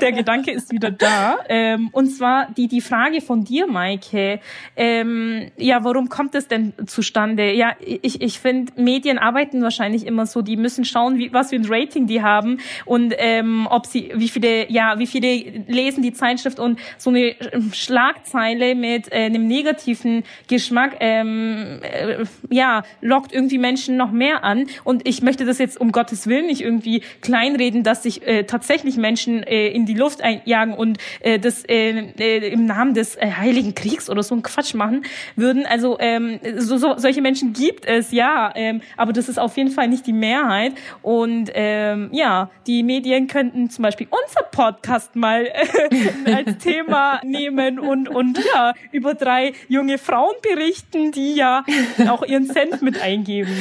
[0.01, 1.37] der Gedanke ist wieder da.
[1.51, 4.41] Ähm, und zwar die die Frage von dir, Maike.
[4.75, 7.53] Ähm, ja, warum kommt es denn zustande?
[7.53, 10.41] Ja, ich ich finde, Medien arbeiten wahrscheinlich immer so.
[10.41, 14.31] Die müssen schauen, wie, was für ein Rating die haben und ähm, ob sie wie
[14.31, 17.35] viele ja wie viele lesen die Zeitschrift und so eine
[17.73, 24.67] Schlagzeile mit äh, einem negativen Geschmack, ähm, äh, ja, lockt irgendwie Menschen noch mehr an.
[24.85, 28.97] Und ich möchte das jetzt um Gottes Willen nicht irgendwie kleinreden, dass sich äh, tatsächlich
[28.97, 33.31] Menschen äh, in die Luft einjagen und äh, das äh, äh, im Namen des äh,
[33.37, 35.05] Heiligen Kriegs oder so ein Quatsch machen
[35.37, 35.67] würden.
[35.67, 39.71] Also ähm, so, so, solche Menschen gibt es, ja, ähm, aber das ist auf jeden
[39.71, 40.73] Fall nicht die Mehrheit.
[41.03, 47.79] Und ähm, ja, die Medien könnten zum Beispiel unser Podcast mal äh, als Thema nehmen
[47.79, 51.65] und und ja, über drei junge Frauen berichten, die ja
[52.09, 53.57] auch ihren Cent mit eingeben.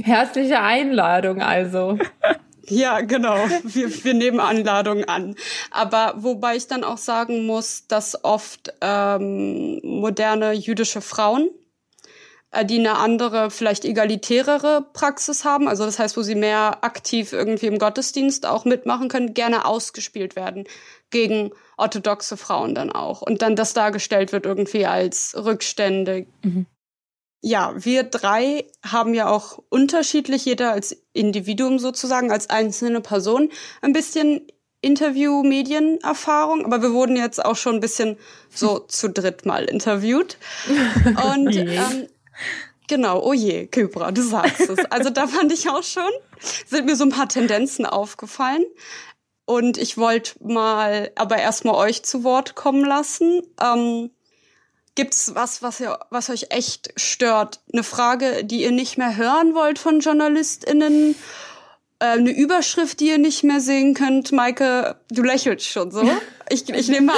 [0.00, 1.98] Herzliche Einladung also.
[2.68, 3.36] Ja, genau.
[3.64, 5.34] Wir, wir nehmen Anladungen an.
[5.70, 11.50] Aber wobei ich dann auch sagen muss, dass oft ähm, moderne jüdische Frauen,
[12.64, 17.66] die eine andere, vielleicht egalitärere Praxis haben, also das heißt, wo sie mehr aktiv irgendwie
[17.66, 20.64] im Gottesdienst auch mitmachen können, gerne ausgespielt werden
[21.10, 23.22] gegen orthodoxe Frauen dann auch.
[23.22, 26.26] Und dann das dargestellt wird irgendwie als Rückstände.
[26.42, 26.66] Mhm.
[27.40, 33.92] Ja, wir drei haben ja auch unterschiedlich, jeder als Individuum sozusagen, als einzelne Person, ein
[33.92, 34.46] bisschen
[34.82, 38.16] Interview-Medienerfahrung, aber wir wurden jetzt auch schon ein bisschen
[38.50, 40.36] so zu dritt mal interviewt.
[41.32, 42.08] Und ähm,
[42.88, 44.84] genau, oh je, Kybra, du sagst es.
[44.90, 46.10] Also da fand ich auch schon,
[46.66, 48.64] sind mir so ein paar Tendenzen aufgefallen.
[49.44, 53.42] Und ich wollte mal aber erstmal euch zu Wort kommen lassen.
[53.60, 54.10] Ähm,
[54.94, 57.60] Gibt's was, was, ihr, was euch echt stört?
[57.72, 61.14] Eine Frage, die ihr nicht mehr hören wollt von JournalistInnen?
[61.98, 64.32] Äh, eine Überschrift, die ihr nicht mehr sehen könnt?
[64.32, 66.02] Maike, du lächelst schon so.
[66.50, 67.16] Ich, ich nehme mal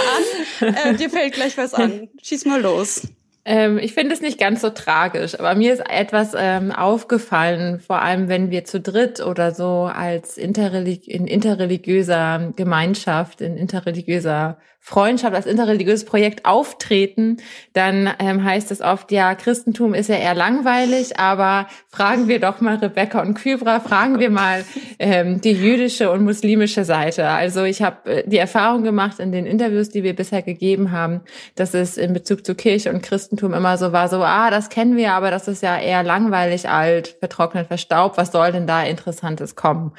[0.61, 2.09] an, äh, dir fällt gleich was an.
[2.23, 3.03] Schieß mal los.
[3.47, 8.01] Ähm, ich finde es nicht ganz so tragisch, aber mir ist etwas ähm, aufgefallen, vor
[8.01, 15.35] allem wenn wir zu dritt oder so als interrelig in interreligiöser Gemeinschaft, in interreligiöser Freundschaft,
[15.35, 17.39] als interreligiöses Projekt auftreten,
[17.73, 22.61] dann ähm, heißt es oft, ja, Christentum ist ja eher langweilig, aber fragen wir doch
[22.61, 24.63] mal Rebecca und Kybra, fragen wir mal
[24.99, 27.29] ähm, die jüdische und muslimische Seite.
[27.29, 31.23] Also ich habe äh, die Erfahrung gemacht in den Interviews, die wir bisher gegeben haben,
[31.55, 34.99] dass es in Bezug zu Kirche und Christentum immer so war, so, ah, das kennen
[34.99, 39.57] wir, aber das ist ja eher langweilig, alt, vertrocknet, verstaubt, was soll denn da Interessantes
[39.57, 39.93] kommen?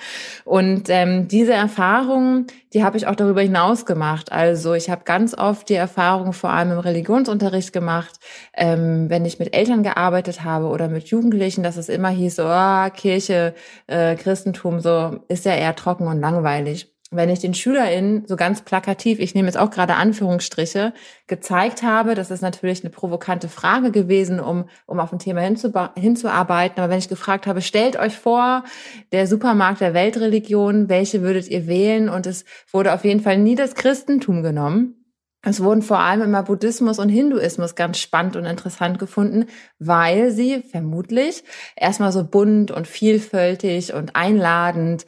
[0.43, 2.45] Und ähm, diese Erfahrung,
[2.75, 4.33] die habe ich auch darüber hinaus gemacht.
[4.33, 8.19] Also ich habe ganz oft die Erfahrung vor allem im Religionsunterricht gemacht,
[8.53, 12.43] ähm, wenn ich mit Eltern gearbeitet habe oder mit Jugendlichen, dass es immer hieß, so,
[12.45, 13.55] oh, Kirche,
[13.87, 16.94] äh, Christentum, so ist ja eher trocken und langweilig.
[17.15, 20.93] Wenn ich den SchülerInnen so ganz plakativ, ich nehme jetzt auch gerade Anführungsstriche,
[21.27, 26.79] gezeigt habe, das ist natürlich eine provokante Frage gewesen, um, um auf ein Thema hinzuarbeiten,
[26.79, 28.63] aber wenn ich gefragt habe, stellt euch vor,
[29.11, 32.09] der Supermarkt der Weltreligion, welche würdet ihr wählen?
[32.09, 35.04] Und es wurde auf jeden Fall nie das Christentum genommen.
[35.47, 39.45] Es wurden vor allem immer Buddhismus und Hinduismus ganz spannend und interessant gefunden,
[39.77, 41.43] weil sie vermutlich
[41.75, 45.05] erstmal so bunt und vielfältig und einladend,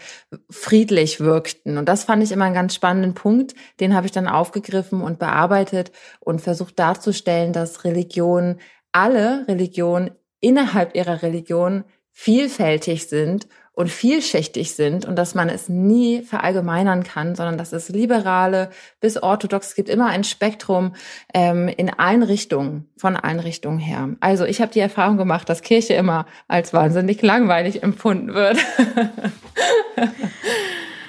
[0.52, 1.80] friedlich wirkten.
[1.80, 3.56] Und das fand ich immer einen ganz spannenden Punkt.
[3.80, 8.58] Den habe ich dann aufgegriffen und bearbeitet und versucht darzustellen, dass Religion,
[8.92, 13.48] alle Religionen innerhalb ihrer Religion vielfältig sind
[13.78, 19.22] und vielschichtig sind und dass man es nie verallgemeinern kann, sondern dass es liberale bis
[19.22, 20.96] orthodox gibt immer ein Spektrum
[21.32, 24.10] ähm, in allen Richtungen, von allen Richtungen her.
[24.20, 28.58] Also ich habe die Erfahrung gemacht, dass Kirche immer als wahnsinnig langweilig empfunden wird.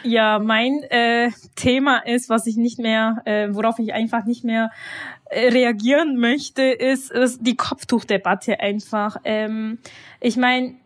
[0.05, 4.71] Ja, mein äh, Thema ist, was ich nicht mehr, äh, worauf ich einfach nicht mehr
[5.27, 9.17] äh, reagieren möchte, ist, ist die Kopftuchdebatte einfach.
[9.25, 9.79] Ähm,
[10.21, 10.77] ich meine,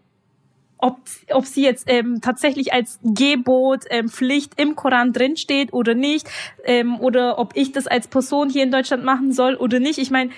[0.83, 0.99] ob,
[1.33, 6.29] ob sie jetzt ähm, tatsächlich als Gebot, ähm, Pflicht im Koran drinsteht oder nicht,
[6.65, 9.99] ähm, oder ob ich das als Person hier in Deutschland machen soll oder nicht.
[9.99, 10.31] Ich meine,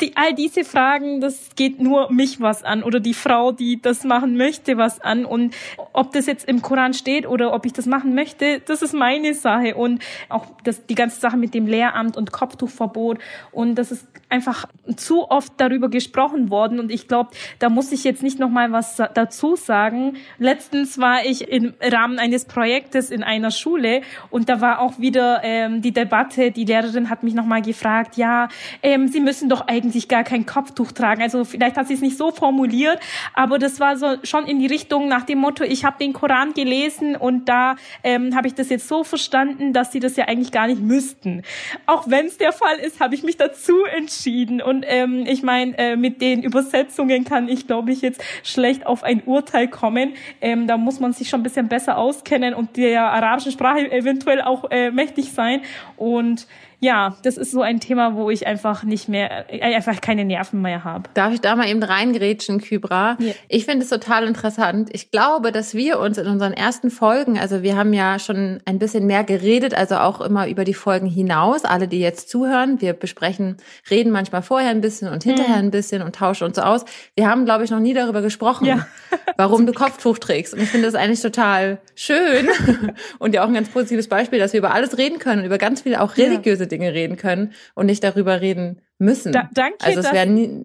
[0.00, 4.04] die, all diese Fragen, das geht nur mich was an oder die Frau, die das
[4.04, 5.24] machen möchte, was an.
[5.24, 5.56] Und
[5.92, 9.34] ob das jetzt im Koran steht oder ob ich das machen möchte, das ist meine
[9.34, 9.74] Sache.
[9.74, 13.18] Und auch das, die ganze Sache mit dem Lehramt und Kopftuchverbot.
[13.50, 16.78] Und das ist einfach zu oft darüber gesprochen worden.
[16.78, 20.16] Und ich glaube, da muss ich jetzt nicht noch mal was dazu sagen sagen.
[20.38, 25.40] Letztens war ich im Rahmen eines Projektes in einer Schule und da war auch wieder
[25.42, 28.48] ähm, die Debatte, die Lehrerin hat mich nochmal gefragt, ja,
[28.82, 31.22] ähm, Sie müssen doch eigentlich gar kein Kopftuch tragen.
[31.22, 32.98] Also vielleicht hat sie es nicht so formuliert,
[33.34, 36.52] aber das war so schon in die Richtung nach dem Motto, ich habe den Koran
[36.52, 40.52] gelesen und da ähm, habe ich das jetzt so verstanden, dass sie das ja eigentlich
[40.52, 41.42] gar nicht müssten.
[41.86, 44.60] Auch wenn es der Fall ist, habe ich mich dazu entschieden.
[44.60, 49.02] Und ähm, ich meine, äh, mit den Übersetzungen kann ich, glaube ich, jetzt schlecht auf
[49.02, 50.14] ein Urteil kommen.
[50.40, 54.42] Ähm, da muss man sich schon ein bisschen besser auskennen und der arabischen Sprache eventuell
[54.42, 55.62] auch äh, mächtig sein.
[55.96, 56.46] Und
[56.80, 60.62] ja, das ist so ein Thema, wo ich einfach nicht mehr, äh, einfach keine Nerven
[60.62, 61.10] mehr habe.
[61.14, 63.16] Darf ich da mal eben reingrätschen, Kybra?
[63.18, 63.32] Ja.
[63.48, 64.88] Ich finde es total interessant.
[64.92, 68.78] Ich glaube, dass wir uns in unseren ersten Folgen, also wir haben ja schon ein
[68.78, 71.64] bisschen mehr geredet, also auch immer über die Folgen hinaus.
[71.64, 73.56] Alle, die jetzt zuhören, wir besprechen,
[73.90, 75.66] reden manchmal vorher ein bisschen und hinterher hm.
[75.66, 76.84] ein bisschen und tauschen uns so aus.
[77.16, 78.86] Wir haben, glaube ich, noch nie darüber gesprochen, ja.
[79.36, 80.54] warum du Kopftuch trägst.
[80.54, 82.48] Und ich finde das eigentlich total schön
[83.18, 85.58] und ja auch ein ganz positives Beispiel, dass wir über alles reden können und über
[85.58, 89.32] ganz viele auch religiöse Dinge reden können und nicht darüber reden müssen.
[89.32, 89.84] Da, danke.
[89.84, 90.64] Also es wäre nie,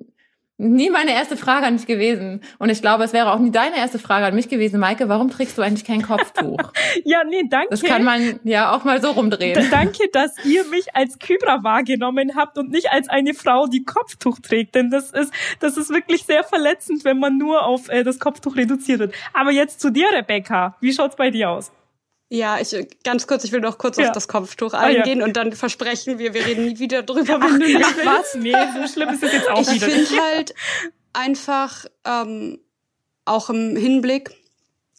[0.57, 2.41] nie meine erste Frage an dich gewesen.
[2.59, 5.29] Und ich glaube, es wäre auch nie deine erste Frage an mich gewesen, Maike, warum
[5.29, 6.71] trägst du eigentlich kein Kopftuch?
[7.03, 7.69] ja, nee, danke.
[7.71, 9.59] Das kann man ja auch mal so rumdrehen.
[9.61, 13.83] D danke, dass ihr mich als Kybra wahrgenommen habt und nicht als eine Frau, die
[13.83, 14.75] Kopftuch trägt.
[14.75, 18.55] Denn das ist, das ist wirklich sehr verletzend, wenn man nur auf äh, das Kopftuch
[18.55, 19.13] reduziert wird.
[19.33, 20.75] Aber jetzt zu dir, Rebecca.
[20.79, 21.71] Wie schaut's bei dir aus?
[22.33, 24.07] Ja, ich ganz kurz, ich will noch kurz ja.
[24.07, 25.25] auf das Kopftuch eingehen ah, ja.
[25.25, 28.33] und dann versprechen wir, wir reden nie wieder drüber, wenn du nicht Ach, was?
[28.33, 29.87] Nee, so schlimm ist es jetzt auch ich wieder.
[29.87, 30.55] Ich finde halt
[31.13, 32.59] einfach ähm,
[33.25, 34.31] auch im Hinblick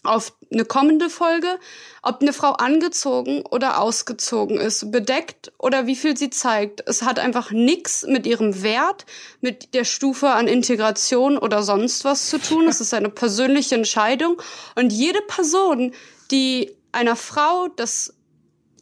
[0.05, 1.59] auf eine kommende Folge,
[2.03, 6.85] ob eine Frau angezogen oder ausgezogen ist, bedeckt oder wie viel sie zeigt.
[6.87, 9.07] Es hat einfach nichts mit ihrem Wert,
[9.41, 12.69] mit der Stufe an Integration oder sonst was zu tun.
[12.69, 14.41] Es ist eine persönliche Entscheidung
[14.77, 15.93] und jede Person,
[16.31, 18.15] die einer Frau das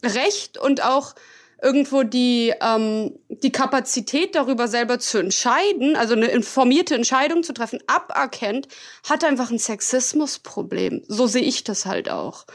[0.03, 1.15] Recht und auch
[1.61, 7.79] irgendwo die, ähm, die Kapazität darüber selber zu entscheiden, also eine informierte Entscheidung zu treffen,
[7.87, 8.67] aberkennt,
[9.07, 11.03] hat einfach ein Sexismusproblem.
[11.07, 12.45] So sehe ich das halt auch.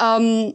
[0.00, 0.54] Ähm,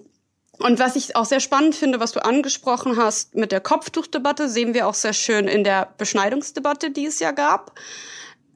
[0.59, 4.75] und was ich auch sehr spannend finde, was du angesprochen hast mit der Kopftuchdebatte, sehen
[4.75, 7.79] wir auch sehr schön in der Beschneidungsdebatte, die es ja gab.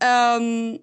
[0.01, 0.79] Ähm,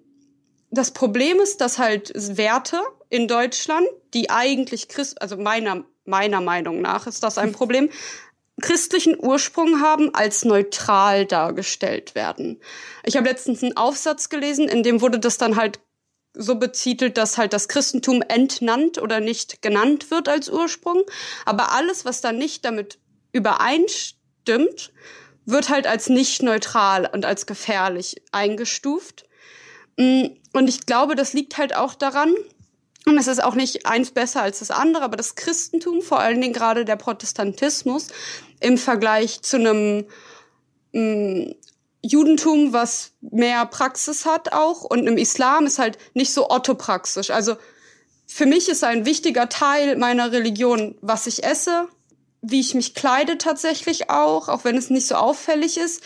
[0.69, 2.81] das Problem ist, dass halt Werte
[3.13, 7.91] in Deutschland, die eigentlich Christ, also meiner, meiner Meinung nach ist das ein Problem,
[8.59, 12.59] christlichen Ursprung haben, als neutral dargestellt werden.
[13.05, 15.79] Ich habe letztens einen Aufsatz gelesen, in dem wurde das dann halt
[16.33, 21.03] so bezitelt, dass halt das Christentum entnannt oder nicht genannt wird als Ursprung.
[21.45, 22.97] Aber alles, was dann nicht damit
[23.31, 24.91] übereinstimmt,
[25.45, 29.25] wird halt als nicht neutral und als gefährlich eingestuft.
[29.97, 32.33] Mm, und ich glaube, das liegt halt auch daran,
[33.05, 36.39] und es ist auch nicht eins besser als das andere, aber das Christentum, vor allen
[36.39, 38.07] Dingen gerade der Protestantismus,
[38.59, 40.05] im Vergleich zu einem
[40.93, 41.51] mm,
[42.01, 47.29] Judentum, was mehr Praxis hat auch, und im Islam ist halt nicht so orthopraxisch.
[47.31, 47.55] Also
[48.25, 51.87] für mich ist ein wichtiger Teil meiner Religion, was ich esse,
[52.41, 56.03] wie ich mich kleide tatsächlich auch, auch wenn es nicht so auffällig ist,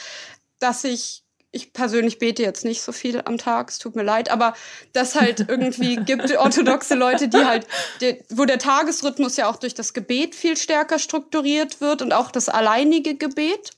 [0.59, 4.29] dass ich ich persönlich bete jetzt nicht so viel am Tag, es tut mir leid,
[4.29, 4.53] aber
[4.93, 7.67] das halt irgendwie gibt orthodoxe Leute, die halt,
[8.01, 12.31] die, wo der Tagesrhythmus ja auch durch das Gebet viel stärker strukturiert wird und auch
[12.31, 13.71] das alleinige Gebet.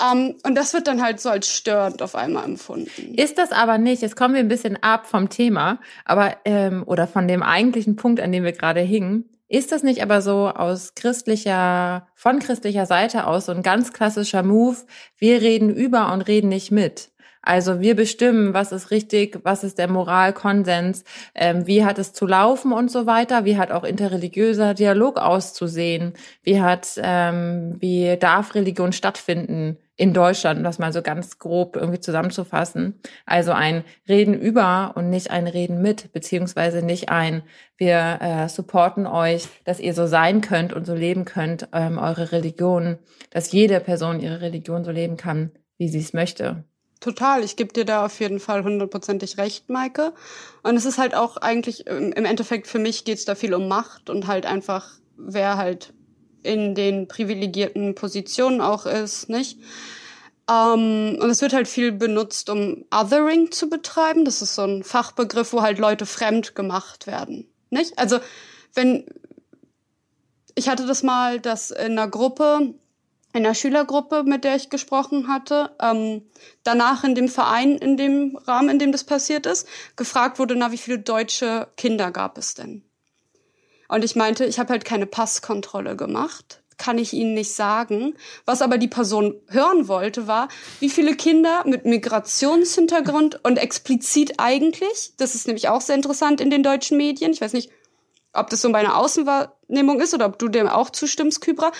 [0.00, 3.14] Um, ähm, und das wird dann halt so als störend auf einmal empfunden.
[3.14, 7.06] Ist das aber nicht, jetzt kommen wir ein bisschen ab vom Thema, aber ähm, oder
[7.06, 9.28] von dem eigentlichen Punkt, an dem wir gerade hingen.
[9.52, 14.42] Ist das nicht aber so aus christlicher, von christlicher Seite aus so ein ganz klassischer
[14.42, 14.78] Move?
[15.18, 17.10] Wir reden über und reden nicht mit.
[17.42, 22.26] Also wir bestimmen, was ist richtig, was ist der Moralkonsens, ähm, wie hat es zu
[22.26, 28.54] laufen und so weiter, wie hat auch interreligiöser Dialog auszusehen, wie hat, ähm, wie darf
[28.54, 33.00] Religion stattfinden in Deutschland, um das mal so ganz grob irgendwie zusammenzufassen.
[33.26, 37.42] Also ein Reden über und nicht ein Reden mit, beziehungsweise nicht ein,
[37.76, 42.32] wir äh, supporten euch, dass ihr so sein könnt und so leben könnt, ähm, eure
[42.32, 42.98] Religion,
[43.30, 46.64] dass jede Person ihre Religion so leben kann, wie sie es möchte.
[47.00, 50.14] Total, ich gebe dir da auf jeden Fall hundertprozentig recht, Maike.
[50.62, 54.08] Und es ist halt auch eigentlich, im Endeffekt für mich geht's da viel um Macht
[54.08, 55.92] und halt einfach, wer halt
[56.42, 59.58] in den privilegierten Positionen auch ist, nicht?
[60.50, 64.24] Um, und es wird halt viel benutzt, um Othering zu betreiben.
[64.24, 67.96] Das ist so ein Fachbegriff, wo halt Leute fremd gemacht werden, nicht?
[67.98, 68.18] Also,
[68.74, 69.06] wenn,
[70.54, 72.74] ich hatte das mal, dass in einer Gruppe
[73.32, 76.22] in der Schülergruppe, mit der ich gesprochen hatte, ähm,
[76.64, 80.70] danach in dem Verein, in dem Rahmen, in dem das passiert ist, gefragt wurde, na,
[80.70, 82.84] wie viele deutsche Kinder gab es denn?
[83.92, 88.14] Und ich meinte, ich habe halt keine Passkontrolle gemacht, kann ich Ihnen nicht sagen.
[88.46, 90.48] Was aber die Person hören wollte, war,
[90.80, 96.48] wie viele Kinder mit Migrationshintergrund und explizit eigentlich, das ist nämlich auch sehr interessant in
[96.48, 97.70] den deutschen Medien, ich weiß nicht,
[98.32, 101.70] ob das so meine Außenwahrnehmung ist oder ob du dem auch zustimmst, Kybra,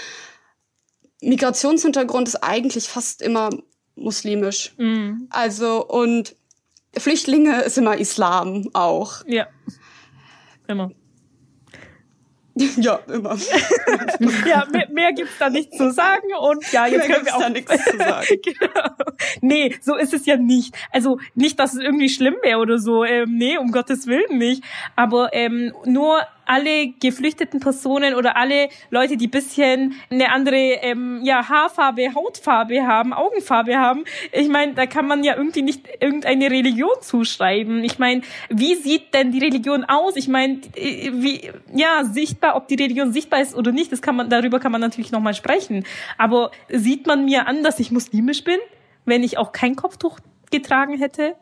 [1.23, 3.49] Migrationshintergrund ist eigentlich fast immer
[3.95, 4.75] muslimisch.
[4.77, 5.29] Mhm.
[5.31, 6.37] Also, und
[6.95, 9.23] Flüchtlinge ist immer Islam auch.
[9.27, 9.47] Ja.
[10.69, 10.91] Immer.
[12.55, 13.37] Ja, immer.
[14.47, 17.41] ja, mehr, mehr gibt's da nicht zu sagen und ja, jetzt mehr können wir auch
[17.41, 18.27] da nichts zu sagen.
[18.43, 18.89] genau.
[19.41, 20.75] Nee, so ist es ja nicht.
[20.91, 23.05] Also nicht, dass es irgendwie schlimm wäre oder so.
[23.05, 24.63] Ähm, nee, um Gottes Willen nicht.
[24.97, 31.49] Aber ähm, nur alle geflüchteten Personen oder alle Leute, die bisschen eine andere ähm, ja,
[31.49, 34.05] Haarfarbe, Hautfarbe haben, Augenfarbe haben.
[34.33, 37.85] Ich meine, da kann man ja irgendwie nicht irgendeine Religion zuschreiben.
[37.85, 40.17] Ich meine, wie sieht denn die Religion aus?
[40.17, 44.17] Ich meine, äh, wie ja sichtbar, ob die Religion sichtbar ist oder nicht, das kann
[44.17, 45.85] man darüber kann man natürlich noch mal sprechen.
[46.19, 48.59] Aber sieht man mir an, dass ich muslimisch bin,
[49.05, 50.19] wenn ich auch kein Kopftuch
[50.51, 51.35] getragen hätte?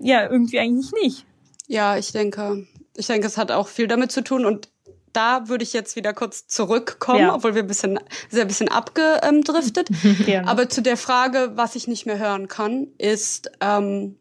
[0.00, 1.26] Ja, irgendwie eigentlich nicht.
[1.68, 4.68] Ja, ich denke, ich denke, es hat auch viel damit zu tun und
[5.12, 7.34] da würde ich jetzt wieder kurz zurückkommen, ja.
[7.34, 8.00] obwohl wir ein bisschen,
[8.30, 9.88] sehr ein bisschen abgedriftet.
[10.26, 10.44] Ja.
[10.46, 14.16] Aber zu der Frage, was ich nicht mehr hören kann, ist, ähm,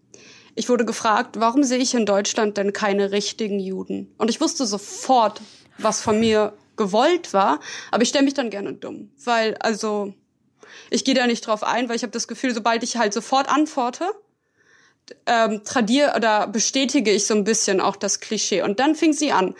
[0.55, 4.13] ich wurde gefragt, warum sehe ich in Deutschland denn keine richtigen Juden?
[4.17, 5.41] Und ich wusste sofort,
[5.77, 7.59] was von mir gewollt war,
[7.91, 10.13] aber ich stelle mich dann gerne dumm, weil also
[10.89, 13.49] ich gehe da nicht drauf ein, weil ich habe das Gefühl, sobald ich halt sofort
[13.49, 14.05] antworte,
[15.25, 18.61] ähm, tradiere oder bestätige ich so ein bisschen auch das Klischee.
[18.61, 19.55] Und dann fing sie an.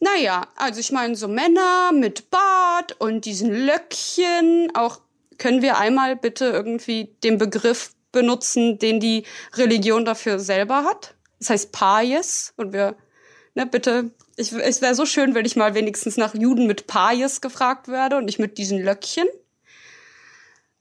[0.00, 5.00] Naja, also ich meine, so Männer mit Bart und diesen Löckchen, auch
[5.38, 9.24] können wir einmal bitte irgendwie den Begriff benutzen, den die
[9.54, 11.14] Religion dafür selber hat?
[11.38, 12.96] Das heißt Payes und wir,
[13.54, 17.40] ne, bitte, ich, es wäre so schön, wenn ich mal wenigstens nach Juden mit Payes
[17.40, 19.26] gefragt werde und nicht mit diesen Löckchen.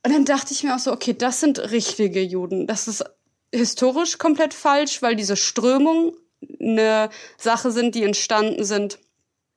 [0.04, 2.66] Und dann dachte ich mir auch so, okay, das sind richtige Juden.
[2.66, 3.04] Das ist
[3.54, 6.14] historisch komplett falsch, weil diese Strömung
[6.60, 9.00] eine Sache sind, die entstanden sind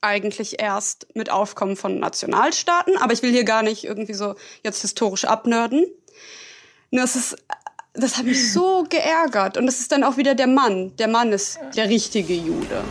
[0.01, 2.97] eigentlich erst mit Aufkommen von Nationalstaaten.
[2.99, 5.87] Aber ich will hier gar nicht irgendwie so jetzt historisch abnörden.
[6.91, 7.37] Es ist,
[7.95, 9.57] das hat mich so geärgert.
[9.57, 10.95] Und das ist dann auch wieder der Mann.
[10.97, 12.85] Der Mann ist der richtige Jude.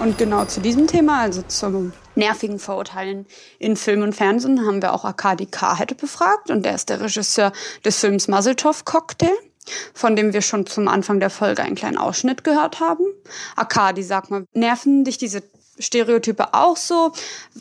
[0.00, 3.26] Und genau zu diesem Thema, also zum nervigen Vorurteilen
[3.58, 7.52] in Film und Fernsehen haben wir auch Arkadi Karhet befragt und der ist der Regisseur
[7.84, 9.30] des Films Muzzletov Cocktail
[9.92, 13.04] von dem wir schon zum Anfang der Folge einen kleinen Ausschnitt gehört haben.
[13.54, 15.42] Akadi, sag mal, nerven dich diese
[15.78, 17.12] Stereotype auch so?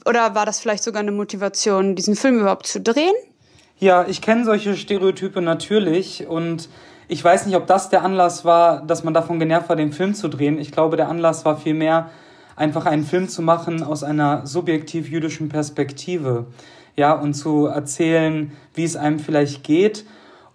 [0.06, 3.14] Oder war das vielleicht sogar eine Motivation, diesen Film überhaupt zu drehen?
[3.80, 6.70] Ja, ich kenne solche Stereotype natürlich und
[7.08, 10.14] ich weiß nicht, ob das der Anlass war, dass man davon genervt war, den Film
[10.14, 10.60] zu drehen.
[10.60, 12.10] Ich glaube, der Anlass war vielmehr,
[12.58, 16.48] einfach einen Film zu machen aus einer subjektiv jüdischen Perspektive.
[16.98, 20.04] Ja, und zu erzählen, wie es einem vielleicht geht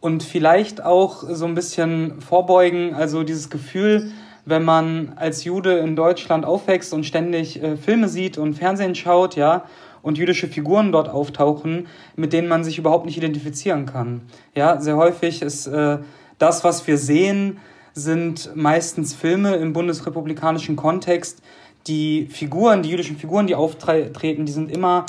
[0.00, 4.10] und vielleicht auch so ein bisschen vorbeugen, also dieses Gefühl,
[4.44, 9.36] wenn man als Jude in Deutschland aufwächst und ständig äh, Filme sieht und Fernsehen schaut,
[9.36, 9.64] ja,
[10.02, 11.86] und jüdische Figuren dort auftauchen,
[12.16, 14.22] mit denen man sich überhaupt nicht identifizieren kann.
[14.56, 15.98] Ja, sehr häufig ist äh,
[16.38, 17.58] das, was wir sehen,
[17.94, 21.40] sind meistens Filme im bundesrepublikanischen Kontext.
[21.86, 25.06] Die Figuren, die jüdischen Figuren, die auftreten, die sind immer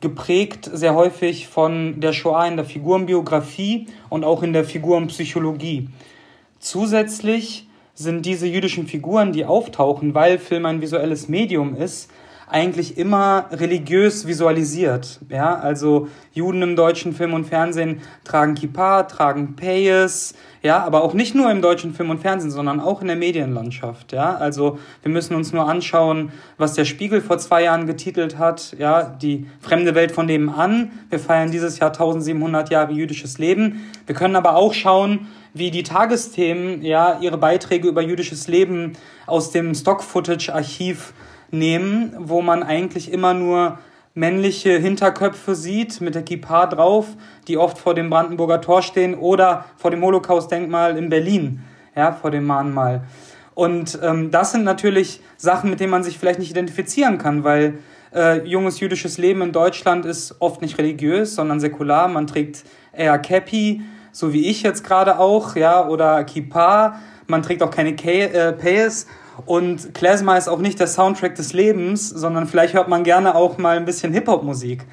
[0.00, 5.88] geprägt sehr häufig von der Shoah in der Figurenbiografie und auch in der Figurenpsychologie.
[6.58, 12.10] Zusätzlich sind diese jüdischen Figuren, die auftauchen, weil Film ein visuelles Medium ist,
[12.48, 15.20] eigentlich immer religiös visualisiert.
[15.28, 20.34] Ja, also Juden im deutschen Film und Fernsehen tragen Kippa, tragen Payes,
[20.64, 24.12] ja, aber auch nicht nur im deutschen Film und Fernsehen, sondern auch in der Medienlandschaft.
[24.12, 28.74] Ja, also wir müssen uns nur anschauen, was der Spiegel vor zwei Jahren getitelt hat.
[28.78, 30.90] Ja, die fremde Welt von nebenan.
[31.10, 33.90] Wir feiern dieses Jahr 1700 Jahre jüdisches Leben.
[34.06, 38.94] Wir können aber auch schauen, wie die Tagesthemen ja ihre Beiträge über jüdisches Leben
[39.26, 41.12] aus dem Stock-Footage-Archiv
[41.54, 43.78] nehmen, wo man eigentlich immer nur
[44.14, 47.06] männliche Hinterköpfe sieht mit der Kippa drauf,
[47.48, 51.62] die oft vor dem Brandenburger Tor stehen oder vor dem Holocaust-Denkmal in Berlin,
[51.96, 53.02] ja, vor dem Mahnmal.
[53.54, 57.78] Und ähm, das sind natürlich Sachen, mit denen man sich vielleicht nicht identifizieren kann, weil
[58.14, 62.08] äh, junges jüdisches Leben in Deutschland ist oft nicht religiös, sondern säkular.
[62.08, 63.82] Man trägt eher Käppi,
[64.12, 67.00] so wie ich jetzt gerade auch, ja, oder Kippa.
[67.26, 69.06] Man trägt auch keine äh, Payes
[69.46, 73.58] und Klezmer ist auch nicht der Soundtrack des Lebens, sondern vielleicht hört man gerne auch
[73.58, 74.84] mal ein bisschen Hip-Hop-Musik.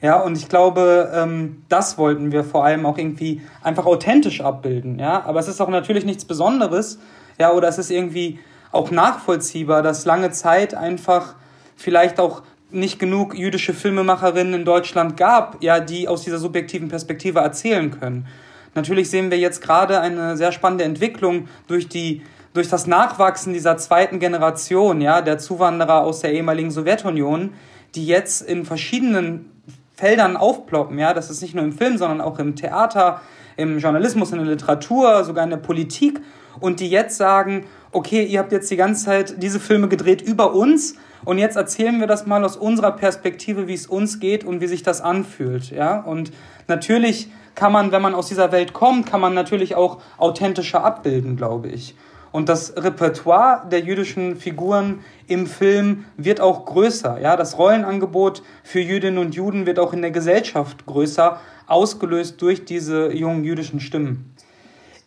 [0.00, 4.98] Ja, und ich glaube, ähm, das wollten wir vor allem auch irgendwie einfach authentisch abbilden.
[4.98, 7.00] Ja, aber es ist auch natürlich nichts Besonderes.
[7.38, 8.38] Ja, oder es ist irgendwie
[8.70, 11.34] auch nachvollziehbar, dass lange Zeit einfach
[11.74, 17.40] vielleicht auch nicht genug jüdische Filmemacherinnen in Deutschland gab, ja, die aus dieser subjektiven Perspektive
[17.40, 18.26] erzählen können.
[18.74, 22.22] Natürlich sehen wir jetzt gerade eine sehr spannende Entwicklung durch die
[22.54, 27.52] durch das Nachwachsen dieser zweiten Generation, ja, der Zuwanderer aus der ehemaligen Sowjetunion,
[27.94, 29.50] die jetzt in verschiedenen
[29.94, 33.20] Feldern aufploppen, ja, das ist nicht nur im Film, sondern auch im Theater,
[33.56, 36.20] im Journalismus, in der Literatur, sogar in der Politik
[36.60, 40.54] und die jetzt sagen, okay, ihr habt jetzt die ganze Zeit diese Filme gedreht über
[40.54, 40.94] uns
[41.24, 44.66] und jetzt erzählen wir das mal aus unserer Perspektive, wie es uns geht und wie
[44.66, 46.00] sich das anfühlt, ja?
[46.00, 46.30] Und
[46.68, 51.36] natürlich kann man, wenn man aus dieser Welt kommt, kann man natürlich auch authentischer abbilden,
[51.36, 51.96] glaube ich.
[52.30, 57.20] Und das Repertoire der jüdischen Figuren im Film wird auch größer.
[57.20, 62.64] Ja, das Rollenangebot für Jüdinnen und Juden wird auch in der Gesellschaft größer, ausgelöst durch
[62.64, 64.34] diese jungen jüdischen Stimmen.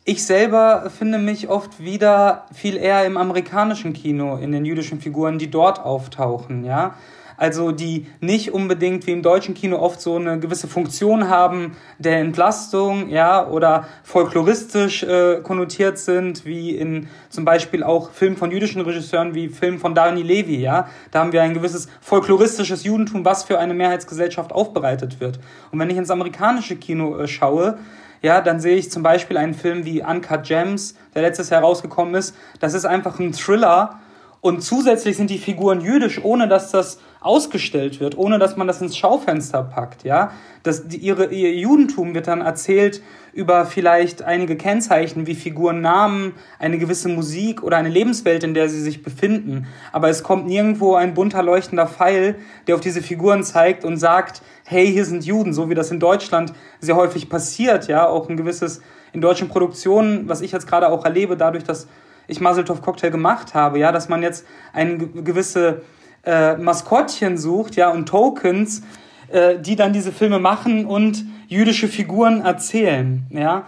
[0.03, 5.37] Ich selber finde mich oft wieder viel eher im amerikanischen Kino in den jüdischen Figuren,
[5.37, 6.65] die dort auftauchen.
[6.65, 6.95] Ja,
[7.41, 12.19] also die nicht unbedingt wie im deutschen Kino oft so eine gewisse Funktion haben der
[12.19, 18.81] Entlastung, ja, oder folkloristisch äh, konnotiert sind, wie in zum Beispiel auch Filmen von jüdischen
[18.81, 20.87] Regisseuren wie Film von Dani Levi, ja.
[21.09, 25.39] Da haben wir ein gewisses folkloristisches Judentum, was für eine Mehrheitsgesellschaft aufbereitet wird.
[25.71, 27.79] Und wenn ich ins amerikanische Kino äh, schaue,
[28.21, 32.13] ja, dann sehe ich zum Beispiel einen Film wie Uncut Gems, der letztes Jahr rausgekommen
[32.13, 32.35] ist.
[32.59, 33.99] Das ist einfach ein Thriller
[34.41, 38.81] und zusätzlich sind die Figuren jüdisch, ohne dass das ausgestellt wird, ohne dass man das
[38.81, 40.31] ins Schaufenster packt, ja.
[40.63, 46.79] Das, die, ihre, ihr Judentum wird dann erzählt über vielleicht einige Kennzeichen wie Figurennamen, eine
[46.79, 49.67] gewisse Musik oder eine Lebenswelt, in der sie sich befinden.
[49.91, 52.35] Aber es kommt nirgendwo ein bunter leuchtender Pfeil,
[52.65, 55.99] der auf diese Figuren zeigt und sagt, hey, hier sind Juden, so wie das in
[55.99, 58.07] Deutschland sehr häufig passiert, ja.
[58.07, 58.81] Auch ein gewisses,
[59.13, 61.87] in deutschen Produktionen, was ich jetzt gerade auch erlebe, dadurch, dass
[62.27, 65.81] ich Maseltov Cocktail gemacht habe, ja, dass man jetzt eine gewisse
[66.23, 68.83] äh, Maskottchen sucht, ja, und Tokens,
[69.29, 73.65] äh, die dann diese Filme machen und jüdische Figuren erzählen, ja.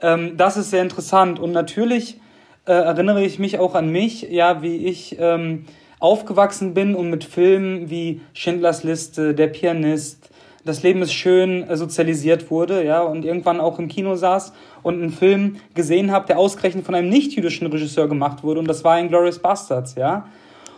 [0.00, 2.20] Ähm, das ist sehr interessant und natürlich
[2.66, 5.66] äh, erinnere ich mich auch an mich, ja, wie ich ähm,
[5.98, 10.29] aufgewachsen bin und mit Filmen wie Schindlers Liste, Der Pianist,
[10.64, 14.52] Das Leben ist schön äh, sozialisiert wurde, ja, und irgendwann auch im Kino saß
[14.82, 18.84] und einen Film gesehen habe, der ausgerechnet von einem nicht-jüdischen Regisseur gemacht wurde und das
[18.84, 20.26] war Inglourious Bastards, ja.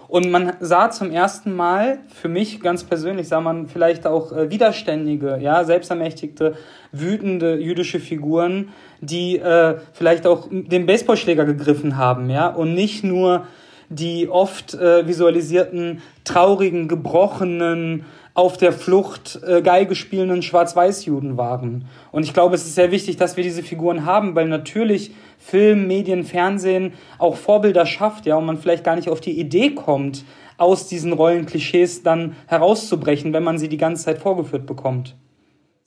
[0.07, 4.51] Und man sah zum ersten Mal, für mich ganz persönlich, sah man vielleicht auch äh,
[4.51, 6.55] widerständige, ja, selbstermächtigte,
[6.93, 8.69] wütende jüdische Figuren,
[9.01, 13.47] die äh, vielleicht auch den Baseballschläger gegriffen haben, ja, und nicht nur
[13.89, 18.05] die oft äh, visualisierten, traurigen, gebrochenen,
[18.35, 21.87] auf der Flucht äh, Geige spielenden Schwarz-Weiß-Juden waren.
[22.11, 25.87] Und ich glaube, es ist sehr wichtig, dass wir diese Figuren haben, weil natürlich Film,
[25.87, 30.25] Medien, Fernsehen auch Vorbilder schafft, ja, und man vielleicht gar nicht auf die Idee kommt,
[30.57, 35.17] aus diesen Rollenklischees dann herauszubrechen, wenn man sie die ganze Zeit vorgeführt bekommt.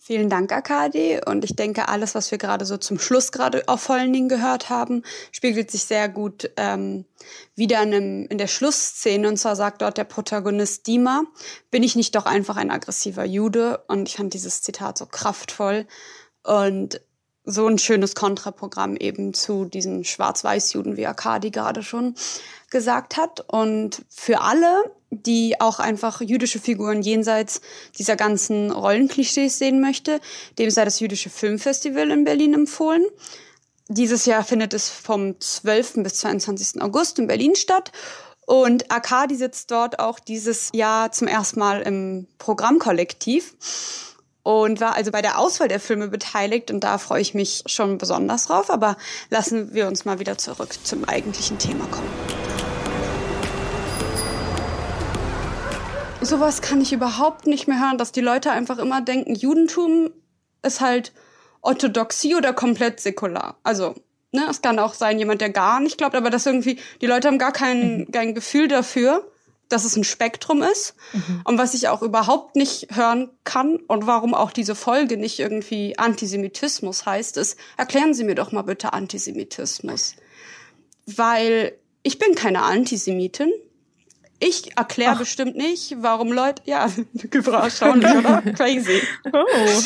[0.08, 1.20] Vielen Dank, Akadi.
[1.26, 4.70] Und ich denke, alles, was wir gerade so zum Schluss gerade auf vollen Dingen gehört
[4.70, 5.02] haben,
[5.32, 7.06] spiegelt sich sehr gut ähm,
[7.56, 9.28] wieder in, einem, in der Schlussszene.
[9.28, 11.24] Und zwar sagt dort der Protagonist Dima,
[11.72, 13.84] bin ich nicht doch einfach ein aggressiver Jude?
[13.88, 15.88] Und ich fand dieses Zitat so kraftvoll
[16.44, 17.02] und
[17.46, 22.16] so ein schönes Kontraprogramm eben zu diesen Schwarz-Weiß-Juden, wie Akadi gerade schon
[22.70, 23.44] gesagt hat.
[23.48, 27.62] Und für alle, die auch einfach jüdische Figuren jenseits
[27.98, 30.20] dieser ganzen Rollenklischees sehen möchte,
[30.58, 33.06] dem sei das Jüdische Filmfestival in Berlin empfohlen.
[33.88, 36.04] Dieses Jahr findet es vom 12.
[36.04, 36.82] bis 22.
[36.82, 37.92] August in Berlin statt.
[38.48, 43.56] Und Akadi sitzt dort auch dieses Jahr zum ersten Mal im Programmkollektiv
[44.46, 47.98] und war also bei der Auswahl der Filme beteiligt und da freue ich mich schon
[47.98, 48.70] besonders drauf.
[48.70, 48.96] Aber
[49.32, 52.08] lassen wir uns mal wieder zurück zum eigentlichen Thema kommen.
[56.22, 60.10] sowas kann ich überhaupt nicht mehr hören, dass die Leute einfach immer denken, Judentum
[60.64, 61.12] ist halt
[61.62, 63.58] Orthodoxie oder komplett säkular.
[63.62, 63.94] Also,
[64.32, 67.28] ne, es kann auch sein, jemand, der gar nicht glaubt, aber dass irgendwie, die Leute
[67.28, 68.12] haben gar kein, mhm.
[68.12, 69.24] kein Gefühl dafür,
[69.70, 70.96] dass es ein Spektrum ist.
[71.14, 71.42] Mhm.
[71.44, 75.98] Und was ich auch überhaupt nicht hören kann und warum auch diese Folge nicht irgendwie
[75.98, 80.16] Antisemitismus heißt, ist, erklären Sie mir doch mal bitte Antisemitismus.
[81.06, 83.52] Weil ich bin keine Antisemitin.
[84.40, 86.90] Ich erkläre bestimmt nicht, warum Leute, ja,
[87.32, 88.42] erstaunlich, oder?
[88.56, 89.02] Crazy.
[89.32, 89.82] Oh.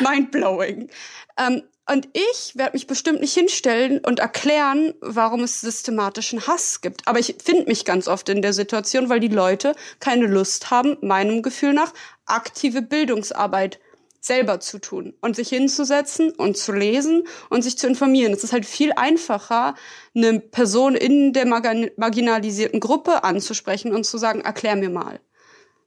[0.00, 0.90] Mindblowing.
[1.38, 7.08] Ähm, und ich werde mich bestimmt nicht hinstellen und erklären, warum es systematischen Hass gibt.
[7.08, 10.98] Aber ich finde mich ganz oft in der Situation, weil die Leute keine Lust haben,
[11.00, 11.92] meinem Gefühl nach,
[12.26, 13.80] aktive Bildungsarbeit
[14.20, 18.32] selber zu tun und sich hinzusetzen und zu lesen und sich zu informieren.
[18.32, 19.74] Es ist halt viel einfacher,
[20.14, 25.18] eine Person in der marginalisierten Gruppe anzusprechen und zu sagen, erklär mir mal.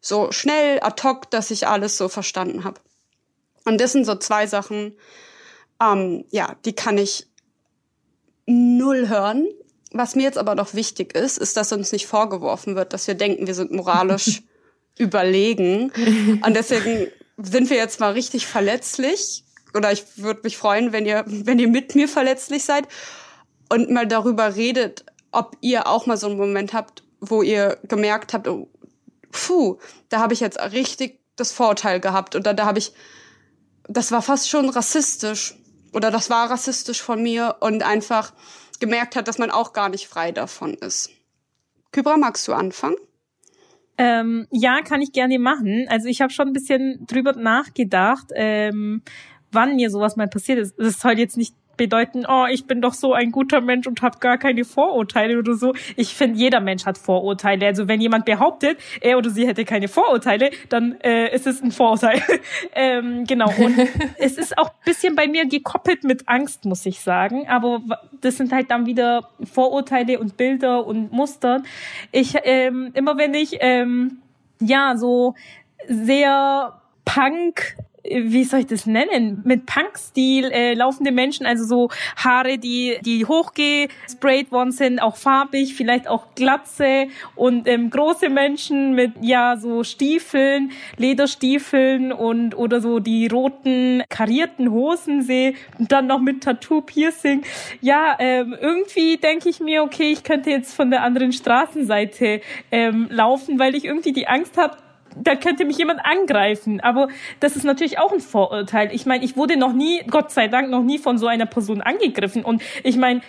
[0.02, 2.82] So schnell, ad hoc, dass ich alles so verstanden habe.
[3.64, 4.98] Und das sind so zwei Sachen,
[5.84, 7.28] ähm, ja, die kann ich
[8.46, 9.48] null hören.
[9.92, 13.16] Was mir jetzt aber noch wichtig ist, ist, dass uns nicht vorgeworfen wird, dass wir
[13.16, 14.42] denken, wir sind moralisch
[14.98, 15.92] überlegen.
[16.46, 17.08] Und deswegen
[17.38, 19.44] sind wir jetzt mal richtig verletzlich.
[19.76, 22.88] Oder ich würde mich freuen, wenn ihr, wenn ihr mit mir verletzlich seid
[23.70, 28.34] und mal darüber redet, ob ihr auch mal so einen Moment habt, wo ihr gemerkt
[28.34, 28.70] habt, oh,
[29.32, 29.80] puh,
[30.10, 32.94] da habe ich jetzt richtig das Vorteil gehabt oder da habe ich,
[33.88, 35.56] das war fast schon rassistisch
[35.94, 38.34] oder das war rassistisch von mir und einfach
[38.80, 41.10] gemerkt hat, dass man auch gar nicht frei davon ist.
[41.92, 42.96] Kybra, magst du anfangen?
[43.98, 45.86] Ähm, ja, kann ich gerne machen.
[45.88, 49.04] Also ich habe schon ein bisschen drüber nachgedacht, ähm,
[49.52, 50.76] wann mir sowas mal passiert ist.
[50.78, 54.20] Das soll jetzt nicht bedeuten, oh, ich bin doch so ein guter Mensch und habe
[54.20, 55.74] gar keine Vorurteile oder so.
[55.96, 57.66] Ich finde, jeder Mensch hat Vorurteile.
[57.66, 61.72] Also wenn jemand behauptet, er oder sie hätte keine Vorurteile, dann äh, ist es ein
[61.72, 62.22] Vorurteil.
[62.76, 63.52] ähm, genau.
[63.58, 63.76] Und
[64.18, 67.48] es ist auch bisschen bei mir gekoppelt mit Angst, muss ich sagen.
[67.48, 67.82] Aber
[68.22, 71.64] das sind halt dann wieder Vorurteile und Bilder und Muster.
[72.12, 74.20] Ich ähm, immer wenn ich ähm,
[74.60, 75.36] ja so
[75.88, 82.58] sehr Punk wie soll ich das nennen, mit Punk-Stil äh, laufende Menschen, also so Haare,
[82.58, 89.14] die die hochgesprayt worden sind, auch farbig, vielleicht auch Glatze und ähm, große Menschen mit
[89.22, 96.20] ja so Stiefeln, Lederstiefeln und oder so die roten karierten Hosen sehe und dann noch
[96.20, 97.44] mit Tattoo-Piercing.
[97.82, 102.42] Ja, ähm, irgendwie denke ich mir, okay, ich könnte jetzt von der anderen Straßenseite
[102.72, 104.78] ähm, laufen, weil ich irgendwie die Angst habe,
[105.18, 106.80] da könnte mich jemand angreifen.
[106.80, 107.08] Aber
[107.40, 108.90] das ist natürlich auch ein Vorurteil.
[108.94, 111.82] Ich meine, ich wurde noch nie, Gott sei Dank, noch nie von so einer Person
[111.82, 112.44] angegriffen.
[112.44, 113.22] Und ich meine,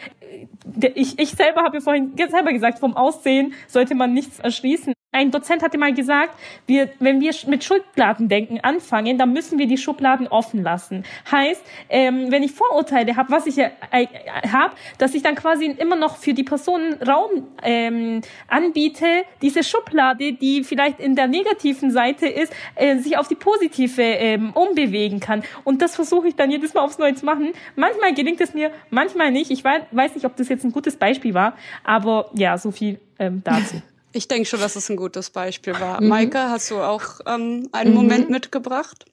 [0.94, 4.94] ich, ich selber habe ja vorhin selber gesagt, vom Aussehen sollte man nichts erschließen.
[5.14, 6.36] Ein Dozent hatte mal gesagt,
[6.66, 11.04] wir, wenn wir mit Schubladendenken anfangen, dann müssen wir die Schubladen offen lassen.
[11.30, 14.06] Heißt, ähm, wenn ich Vorurteile habe, was ich ja äh,
[14.50, 19.06] habe, dass ich dann quasi immer noch für die Personen Raum ähm, anbiete,
[19.40, 24.50] diese Schublade, die vielleicht in der negativen Seite ist, äh, sich auf die positive ähm,
[24.52, 25.44] umbewegen kann.
[25.62, 27.52] Und das versuche ich dann jedes Mal aufs Neue zu machen.
[27.76, 29.52] Manchmal gelingt es mir, manchmal nicht.
[29.52, 32.98] Ich weiß, weiß nicht, ob das jetzt ein gutes Beispiel war, aber ja, so viel
[33.20, 33.80] ähm, dazu.
[34.14, 36.00] Ich denke schon, dass es ein gutes Beispiel war.
[36.00, 36.08] Mhm.
[36.08, 37.96] Maike, hast du auch ähm, einen mhm.
[37.96, 39.06] Moment mitgebracht?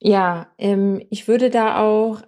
[0.00, 2.22] Ja, ähm, ich würde da auch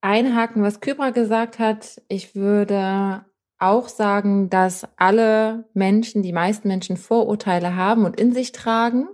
[0.00, 2.00] einhaken, was Kybra gesagt hat.
[2.06, 3.24] Ich würde
[3.58, 9.08] auch sagen, dass alle Menschen, die meisten Menschen Vorurteile haben und in sich tragen,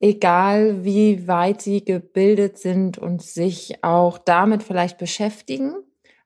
[0.00, 5.74] egal wie weit sie gebildet sind und sich auch damit vielleicht beschäftigen.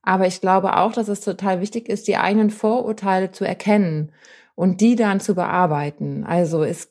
[0.00, 4.12] Aber ich glaube auch, dass es total wichtig ist, die eigenen Vorurteile zu erkennen
[4.56, 6.24] und die dann zu bearbeiten.
[6.24, 6.90] Also es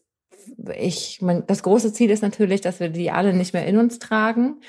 [0.77, 3.99] ich, mein, das große Ziel ist natürlich, dass wir die alle nicht mehr in uns
[3.99, 4.61] tragen.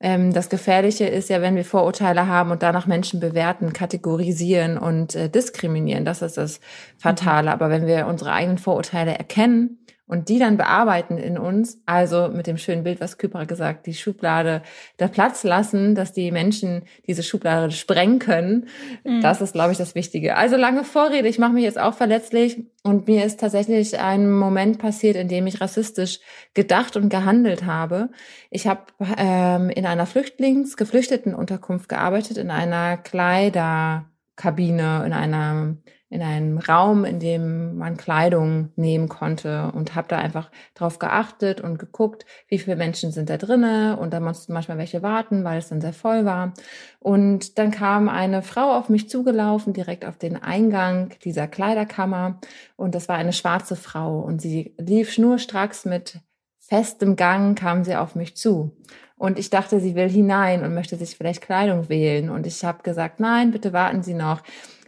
[0.00, 5.14] Ähm, das Gefährliche ist ja, wenn wir Vorurteile haben und danach Menschen bewerten, kategorisieren und
[5.14, 6.04] äh, diskriminieren.
[6.04, 6.60] Das ist das
[6.98, 7.48] Fatale.
[7.48, 7.52] Mhm.
[7.52, 12.46] Aber wenn wir unsere eigenen Vorurteile erkennen und die dann bearbeiten in uns, also mit
[12.46, 14.60] dem schönen Bild, was Kypra gesagt, die Schublade
[14.98, 18.68] da Platz lassen, dass die Menschen diese Schublade sprengen können,
[19.04, 19.22] mhm.
[19.22, 20.36] das ist, glaube ich, das Wichtige.
[20.36, 24.78] Also lange Vorrede, ich mache mich jetzt auch verletzlich und mir ist tatsächlich ein Moment
[24.78, 26.20] passiert, in dem ich rassistisch
[26.52, 28.10] gedacht und gehandelt habe.
[28.50, 28.82] Ich habe
[29.16, 35.78] ähm, in einer Flüchtlings-, Geflüchtetenunterkunft gearbeitet, in einer Kleiderkabine, in einer
[36.14, 41.60] in einem Raum, in dem man Kleidung nehmen konnte und habe da einfach drauf geachtet
[41.60, 45.58] und geguckt, wie viele Menschen sind da drinne und da mussten manchmal welche warten, weil
[45.58, 46.54] es dann sehr voll war.
[47.00, 52.38] Und dann kam eine Frau auf mich zugelaufen, direkt auf den Eingang dieser Kleiderkammer
[52.76, 56.20] und das war eine schwarze Frau und sie lief schnurstracks mit
[56.60, 58.70] festem Gang kam sie auf mich zu.
[59.16, 62.30] Und ich dachte, sie will hinein und möchte sich vielleicht Kleidung wählen.
[62.30, 64.42] Und ich habe gesagt, nein, bitte warten Sie noch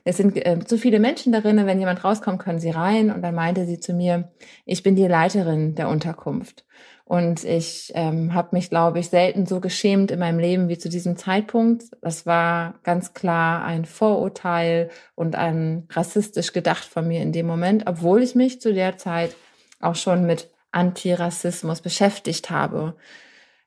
[0.07, 3.11] es sind äh, zu viele Menschen darin, wenn jemand rauskommt, können sie rein.
[3.11, 4.31] Und dann meinte sie zu mir,
[4.65, 6.65] ich bin die Leiterin der Unterkunft.
[7.05, 10.89] Und ich ähm, habe mich, glaube ich, selten so geschämt in meinem Leben wie zu
[10.89, 11.87] diesem Zeitpunkt.
[12.03, 17.89] Das war ganz klar ein Vorurteil und ein rassistisch gedacht von mir in dem Moment,
[17.89, 19.35] obwohl ich mich zu der Zeit
[19.81, 22.97] auch schon mit Antirassismus beschäftigt habe.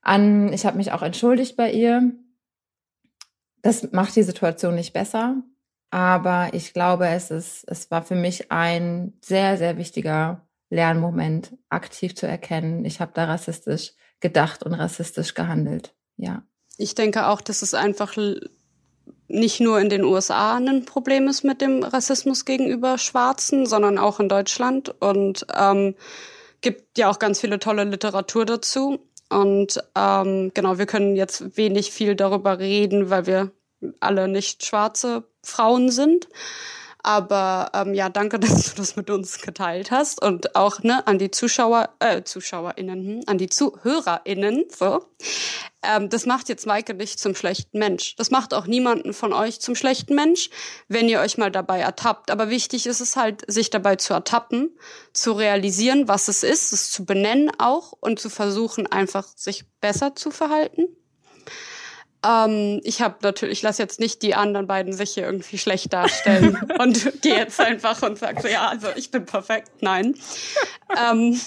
[0.02, 2.14] An, ich habe mich auch entschuldigt bei ihr.
[3.62, 5.44] Das macht die Situation nicht besser.
[5.92, 12.16] Aber ich glaube, es ist, es war für mich ein sehr, sehr wichtiger Lernmoment, aktiv
[12.16, 12.86] zu erkennen.
[12.86, 15.96] Ich habe da rassistisch gedacht und rassistisch gehandelt.
[16.16, 16.44] Ja.
[16.78, 18.16] Ich denke auch, dass es einfach
[19.28, 24.20] nicht nur in den USA ein Problem ist mit dem Rassismus gegenüber Schwarzen, sondern auch
[24.20, 25.96] in Deutschland und ähm,
[26.62, 29.00] gibt ja auch ganz viele tolle Literatur dazu.
[29.30, 33.52] Und ähm, genau, wir können jetzt wenig viel darüber reden, weil wir
[34.00, 36.28] alle nicht schwarze Frauen sind.
[37.02, 41.18] Aber ähm, ja, danke, dass du das mit uns geteilt hast und auch ne an
[41.18, 44.66] die Zuschauer, äh, ZuschauerInnen, hm, an die ZuhörerInnen.
[44.78, 45.06] So,
[45.82, 48.16] ähm, das macht jetzt Maike nicht zum schlechten Mensch.
[48.18, 50.50] Das macht auch niemanden von euch zum schlechten Mensch,
[50.90, 52.32] wenn ihr euch mal dabei ertappt.
[52.32, 54.78] Aber wichtig ist es halt, sich dabei zu ertappen,
[55.14, 60.16] zu realisieren, was es ist, es zu benennen auch und zu versuchen, einfach sich besser
[60.16, 60.88] zu verhalten.
[62.26, 65.94] Ähm, ich habe natürlich, ich lasse jetzt nicht die anderen beiden sich hier irgendwie schlecht
[65.94, 69.70] darstellen und gehe jetzt einfach und sage so, ja, also ich bin perfekt.
[69.82, 70.16] Nein.
[71.02, 71.40] ähm,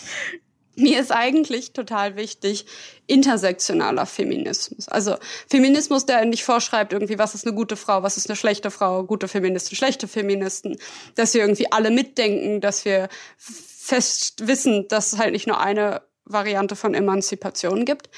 [0.75, 2.64] mir ist eigentlich total wichtig
[3.07, 4.89] intersektionaler Feminismus.
[4.89, 5.16] Also
[5.49, 9.05] Feminismus, der nicht vorschreibt, irgendwie, was ist eine gute Frau, was ist eine schlechte Frau,
[9.05, 10.79] gute Feministen, schlechte Feministen,
[11.14, 16.03] dass wir irgendwie alle mitdenken, dass wir fest wissen, dass es halt nicht nur eine
[16.25, 18.09] Variante von Emanzipation gibt.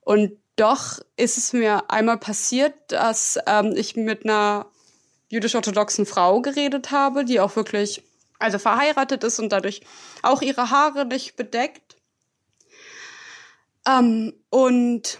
[0.00, 4.66] Und doch ist es mir einmal passiert, dass ähm, ich mit einer
[5.28, 8.02] jüdisch-orthodoxen Frau geredet habe, die auch wirklich,
[8.38, 9.80] also verheiratet ist und dadurch
[10.22, 11.96] auch ihre Haare nicht bedeckt.
[13.88, 15.18] Ähm, und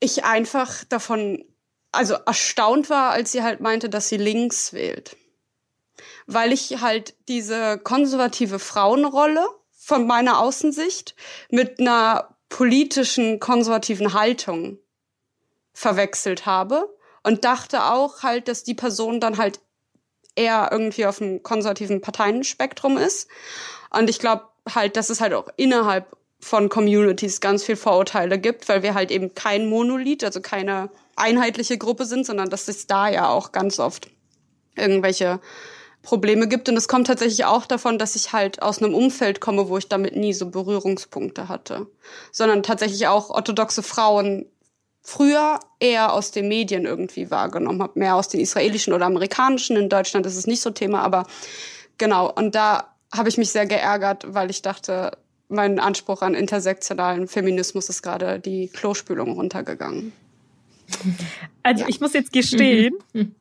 [0.00, 1.44] ich einfach davon,
[1.92, 5.16] also erstaunt war, als sie halt meinte, dass sie links wählt.
[6.26, 11.14] Weil ich halt diese konservative Frauenrolle von meiner Außensicht
[11.50, 14.78] mit einer politischen konservativen Haltung
[15.72, 16.88] verwechselt habe
[17.22, 19.60] und dachte auch halt, dass die Person dann halt
[20.36, 23.28] eher irgendwie auf dem konservativen Parteienspektrum ist.
[23.90, 28.68] Und ich glaube halt, dass es halt auch innerhalb von Communities ganz viel Vorurteile gibt,
[28.68, 33.08] weil wir halt eben kein Monolith, also keine einheitliche Gruppe sind, sondern dass es da
[33.08, 34.10] ja auch ganz oft
[34.76, 35.40] irgendwelche
[36.06, 36.68] Probleme gibt.
[36.68, 39.88] Und es kommt tatsächlich auch davon, dass ich halt aus einem Umfeld komme, wo ich
[39.88, 41.88] damit nie so Berührungspunkte hatte.
[42.30, 44.46] Sondern tatsächlich auch orthodoxe Frauen
[45.02, 47.98] früher eher aus den Medien irgendwie wahrgenommen habe.
[47.98, 49.76] Mehr aus den israelischen oder amerikanischen.
[49.76, 51.26] In Deutschland ist es nicht so Thema, aber
[51.98, 52.32] genau.
[52.32, 57.88] Und da habe ich mich sehr geärgert, weil ich dachte, mein Anspruch an intersektionalen Feminismus
[57.88, 60.12] ist gerade die Klospülung runtergegangen.
[61.62, 61.88] Also ja.
[61.88, 62.94] ich muss jetzt gestehen,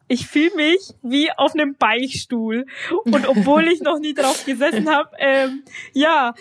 [0.08, 2.66] ich fühle mich wie auf einem Beichtstuhl.
[3.04, 6.34] Und obwohl ich noch nie drauf gesessen habe, ähm, ja,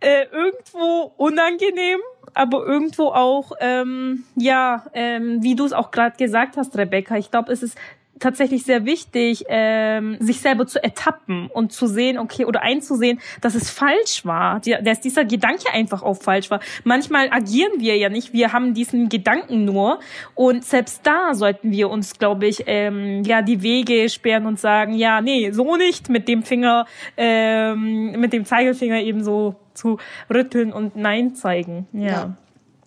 [0.00, 2.00] äh, irgendwo unangenehm,
[2.34, 7.30] aber irgendwo auch, ähm, ja, ähm, wie du es auch gerade gesagt hast, Rebecca, ich
[7.30, 7.78] glaube, es ist
[8.22, 13.54] tatsächlich sehr wichtig, ähm, sich selber zu ertappen und zu sehen, okay, oder einzusehen, dass
[13.54, 16.60] es falsch war, dass dieser Gedanke einfach auch falsch war.
[16.84, 19.98] Manchmal agieren wir ja nicht, wir haben diesen Gedanken nur
[20.34, 24.94] und selbst da sollten wir uns, glaube ich, ähm, ja die Wege sperren und sagen,
[24.94, 29.98] ja, nee, so nicht mit dem Finger, ähm, mit dem Zeigefinger eben so zu
[30.32, 31.86] rütteln und Nein zeigen.
[31.92, 32.06] ja.
[32.06, 32.36] ja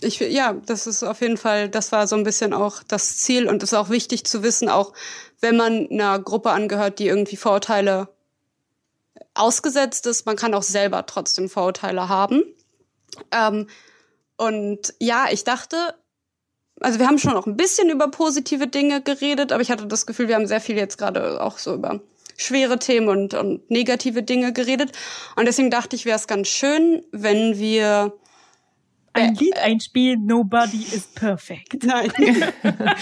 [0.02, 3.48] ich, ja, das ist auf jeden Fall, das war so ein bisschen auch das Ziel
[3.48, 4.94] und ist auch wichtig zu wissen, auch
[5.40, 8.10] wenn man einer Gruppe angehört, die irgendwie Vorurteile
[9.34, 12.44] ausgesetzt ist, man kann auch selber trotzdem Vorurteile haben.
[13.32, 13.68] Ähm,
[14.38, 15.96] und ja, ich dachte,
[16.82, 20.06] also wir haben schon auch ein bisschen über positive Dinge geredet, aber ich hatte das
[20.06, 22.02] Gefühl, wir haben sehr viel jetzt gerade auch so über
[22.38, 24.92] schwere Themen und, und negative Dinge geredet.
[25.38, 28.14] Und deswegen dachte ich, wäre es ganz schön, wenn wir
[29.16, 31.84] ein äh, Lied einspielen, Nobody is perfect.
[31.84, 32.12] Nein,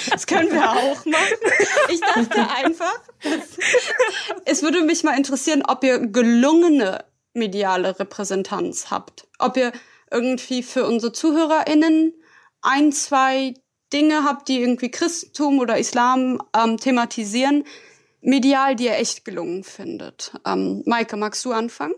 [0.10, 1.38] das können wir auch machen.
[1.90, 3.00] Ich dachte einfach,
[4.46, 9.28] es würde mich mal interessieren, ob ihr gelungene mediale Repräsentanz habt.
[9.40, 9.72] Ob ihr
[10.12, 12.14] irgendwie für unsere ZuhörerInnen
[12.62, 13.56] ein, zwei
[13.92, 17.64] Dinge habt, die irgendwie Christentum oder Islam ähm, thematisieren,
[18.22, 20.34] medial, die ihr echt gelungen findet.
[20.46, 21.96] Ähm, Maike, magst du anfangen?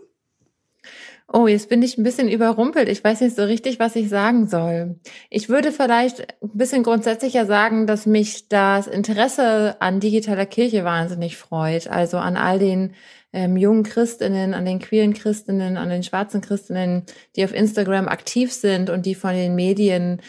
[1.32, 2.88] Oh, jetzt bin ich ein bisschen überrumpelt.
[2.88, 5.00] Ich weiß nicht so richtig, was ich sagen soll.
[5.28, 11.36] Ich würde vielleicht ein bisschen grundsätzlicher sagen, dass mich das Interesse an digitaler Kirche wahnsinnig
[11.36, 11.88] freut.
[11.88, 12.94] Also an all den
[13.32, 18.52] ähm, jungen Christinnen, an den queeren Christinnen, an den schwarzen Christinnen, die auf Instagram aktiv
[18.52, 20.22] sind und die von den Medien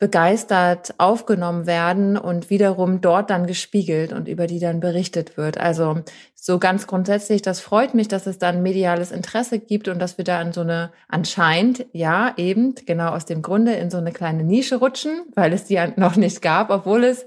[0.00, 5.58] begeistert aufgenommen werden und wiederum dort dann gespiegelt und über die dann berichtet wird.
[5.58, 6.02] Also
[6.42, 10.24] so ganz grundsätzlich, das freut mich, dass es dann mediales Interesse gibt und dass wir
[10.24, 14.42] da in so eine anscheinend, ja, eben genau aus dem Grunde in so eine kleine
[14.42, 17.26] Nische rutschen, weil es die noch nicht gab, obwohl es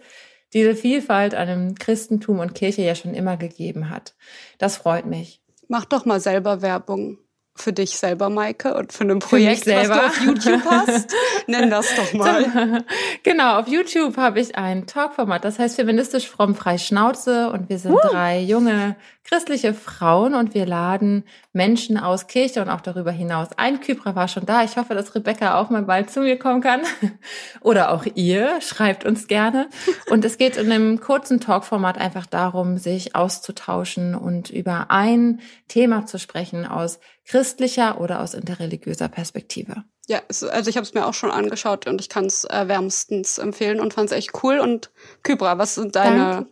[0.54, 4.16] diese Vielfalt an dem Christentum und Kirche ja schon immer gegeben hat.
[4.58, 5.42] Das freut mich.
[5.68, 7.20] Mach doch mal selber Werbung
[7.56, 11.14] für dich selber, Maike, und für ein Projekt, was du auf YouTube hast.
[11.48, 12.84] Nenn das doch mal.
[13.24, 17.78] genau, auf YouTube habe ich ein Talkformat, das heißt feministisch fromm frei Schnauze und wir
[17.78, 18.00] sind uh.
[18.10, 21.24] drei junge christliche Frauen und wir laden
[21.54, 23.80] Menschen aus Kirche und auch darüber hinaus ein.
[23.80, 24.64] Kybra war schon da.
[24.64, 26.82] Ich hoffe, dass Rebecca auch mal bald zu mir kommen kann.
[27.62, 28.60] Oder auch ihr.
[28.60, 29.70] Schreibt uns gerne.
[30.10, 36.08] Und es geht in einem kurzen Talkformat einfach darum, sich auszutauschen und über ein Thema
[36.08, 39.84] zu sprechen aus christlicher oder aus interreligiöser Perspektive.
[40.08, 43.38] Ja, also ich habe es mir auch schon angeschaut und ich kann es äh, wärmstens
[43.38, 44.60] empfehlen und fand es echt cool.
[44.60, 44.92] Und
[45.24, 46.46] Kybra, was sind deine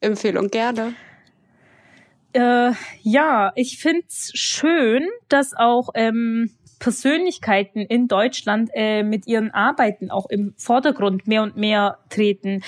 [0.00, 0.50] Empfehlungen?
[0.50, 0.94] Gerne.
[2.32, 2.72] Äh,
[3.02, 6.50] ja, ich find's schön, dass auch ähm,
[6.82, 12.64] Persönlichkeiten in Deutschland äh, mit ihren Arbeiten auch im Vordergrund mehr und mehr treten.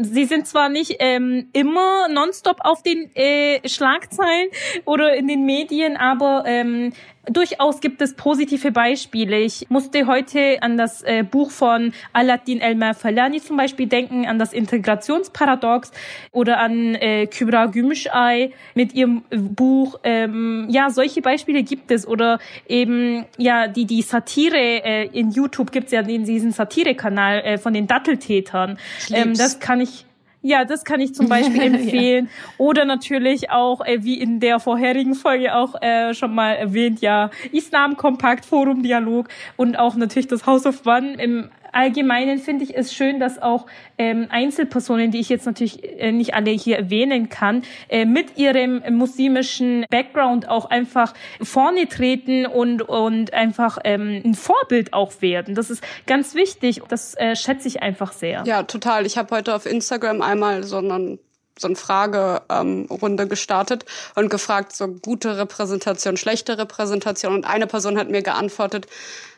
[0.00, 4.48] Sie sind zwar nicht ähm, immer nonstop auf den äh, Schlagzeilen
[4.86, 6.94] oder in den Medien, aber ähm,
[7.26, 9.38] Durchaus gibt es positive Beispiele.
[9.40, 14.38] Ich musste heute an das äh, Buch von Aladdin Elmer Falani zum Beispiel denken, an
[14.38, 15.92] das Integrationsparadox
[16.32, 20.00] oder an äh, Kübra Gümüşay mit ihrem Buch.
[20.02, 22.08] Ähm, ja, solche Beispiele gibt es.
[22.08, 27.58] Oder eben, ja, die, die Satire äh, in YouTube gibt es ja diesen Satire-Kanal äh,
[27.58, 28.78] von den Datteltätern.
[29.10, 30.06] Ähm, das kann ich
[30.42, 32.26] ja, das kann ich zum Beispiel empfehlen.
[32.26, 32.54] ja.
[32.58, 37.30] Oder natürlich auch, äh, wie in der vorherigen Folge auch äh, schon mal erwähnt, ja,
[37.52, 42.76] Islam Kompakt, Forum Dialog und auch natürlich das House of One im Allgemeinen finde ich
[42.76, 43.66] es schön, dass auch
[43.98, 48.82] ähm, Einzelpersonen, die ich jetzt natürlich äh, nicht alle hier erwähnen kann, äh, mit ihrem
[48.96, 55.54] muslimischen Background auch einfach vorne treten und, und einfach ähm, ein Vorbild auch werden.
[55.54, 56.82] Das ist ganz wichtig.
[56.88, 58.42] Das äh, schätze ich einfach sehr.
[58.46, 59.06] Ja, total.
[59.06, 61.18] Ich habe heute auf Instagram einmal so einen
[61.60, 67.34] so eine Fragerunde ähm, gestartet und gefragt, so gute Repräsentation, schlechte Repräsentation.
[67.34, 68.86] Und eine Person hat mir geantwortet,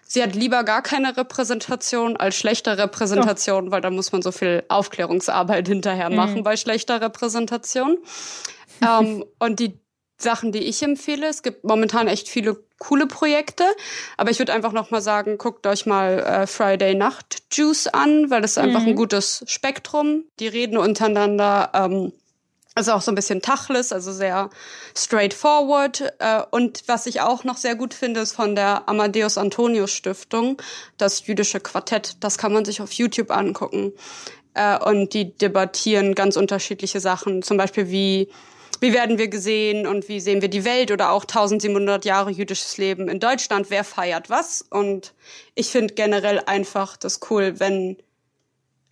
[0.06, 3.70] sie hat lieber gar keine Repräsentation als schlechte Repräsentation, oh.
[3.70, 6.16] weil da muss man so viel Aufklärungsarbeit hinterher mhm.
[6.16, 7.98] machen bei schlechter Repräsentation.
[8.82, 9.78] ähm, und die
[10.18, 13.64] Sachen, die ich empfehle, es gibt momentan echt viele coole Projekte,
[14.16, 18.30] aber ich würde einfach noch mal sagen, guckt euch mal äh, Friday Nacht Juice an,
[18.30, 18.96] weil das ist einfach ein mhm.
[18.96, 20.24] gutes Spektrum.
[20.40, 21.70] Die reden untereinander.
[21.74, 22.12] Ähm,
[22.74, 24.48] also auch so ein bisschen Tachlis, also sehr
[24.96, 26.14] straightforward.
[26.18, 30.60] Äh, und was ich auch noch sehr gut finde, ist von der Amadeus Antonius Stiftung,
[30.96, 32.16] das jüdische Quartett.
[32.20, 33.92] Das kann man sich auf YouTube angucken.
[34.54, 38.28] Äh, und die debattieren ganz unterschiedliche Sachen, zum Beispiel wie
[38.80, 42.78] wie werden wir gesehen und wie sehen wir die Welt oder auch 1700 Jahre jüdisches
[42.78, 44.60] Leben in Deutschland, wer feiert was.
[44.68, 45.14] Und
[45.54, 47.96] ich finde generell einfach das cool, wenn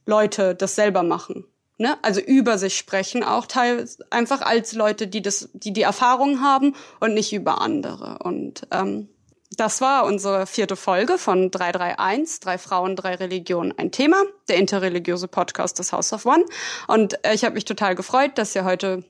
[0.06, 1.44] Leute das selber machen
[1.80, 6.42] ne, also über sich sprechen, auch teils einfach als Leute, die das, die die Erfahrung
[6.42, 8.18] haben und nicht über andere.
[8.22, 9.08] Und ähm,
[9.56, 15.26] das war unsere vierte Folge von 331, drei Frauen, drei Religionen, ein Thema, der interreligiöse
[15.26, 16.44] Podcast des House of One.
[16.86, 19.02] Und äh, ich habe mich total gefreut, dass ihr heute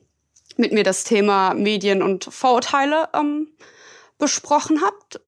[0.55, 3.49] mit mir das Thema Medien und Vorurteile ähm,
[4.17, 5.19] besprochen habt.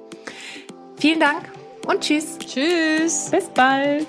[0.97, 1.45] Vielen Dank
[1.87, 2.37] und tschüss.
[2.39, 3.31] Tschüss.
[3.31, 4.09] Bis bald.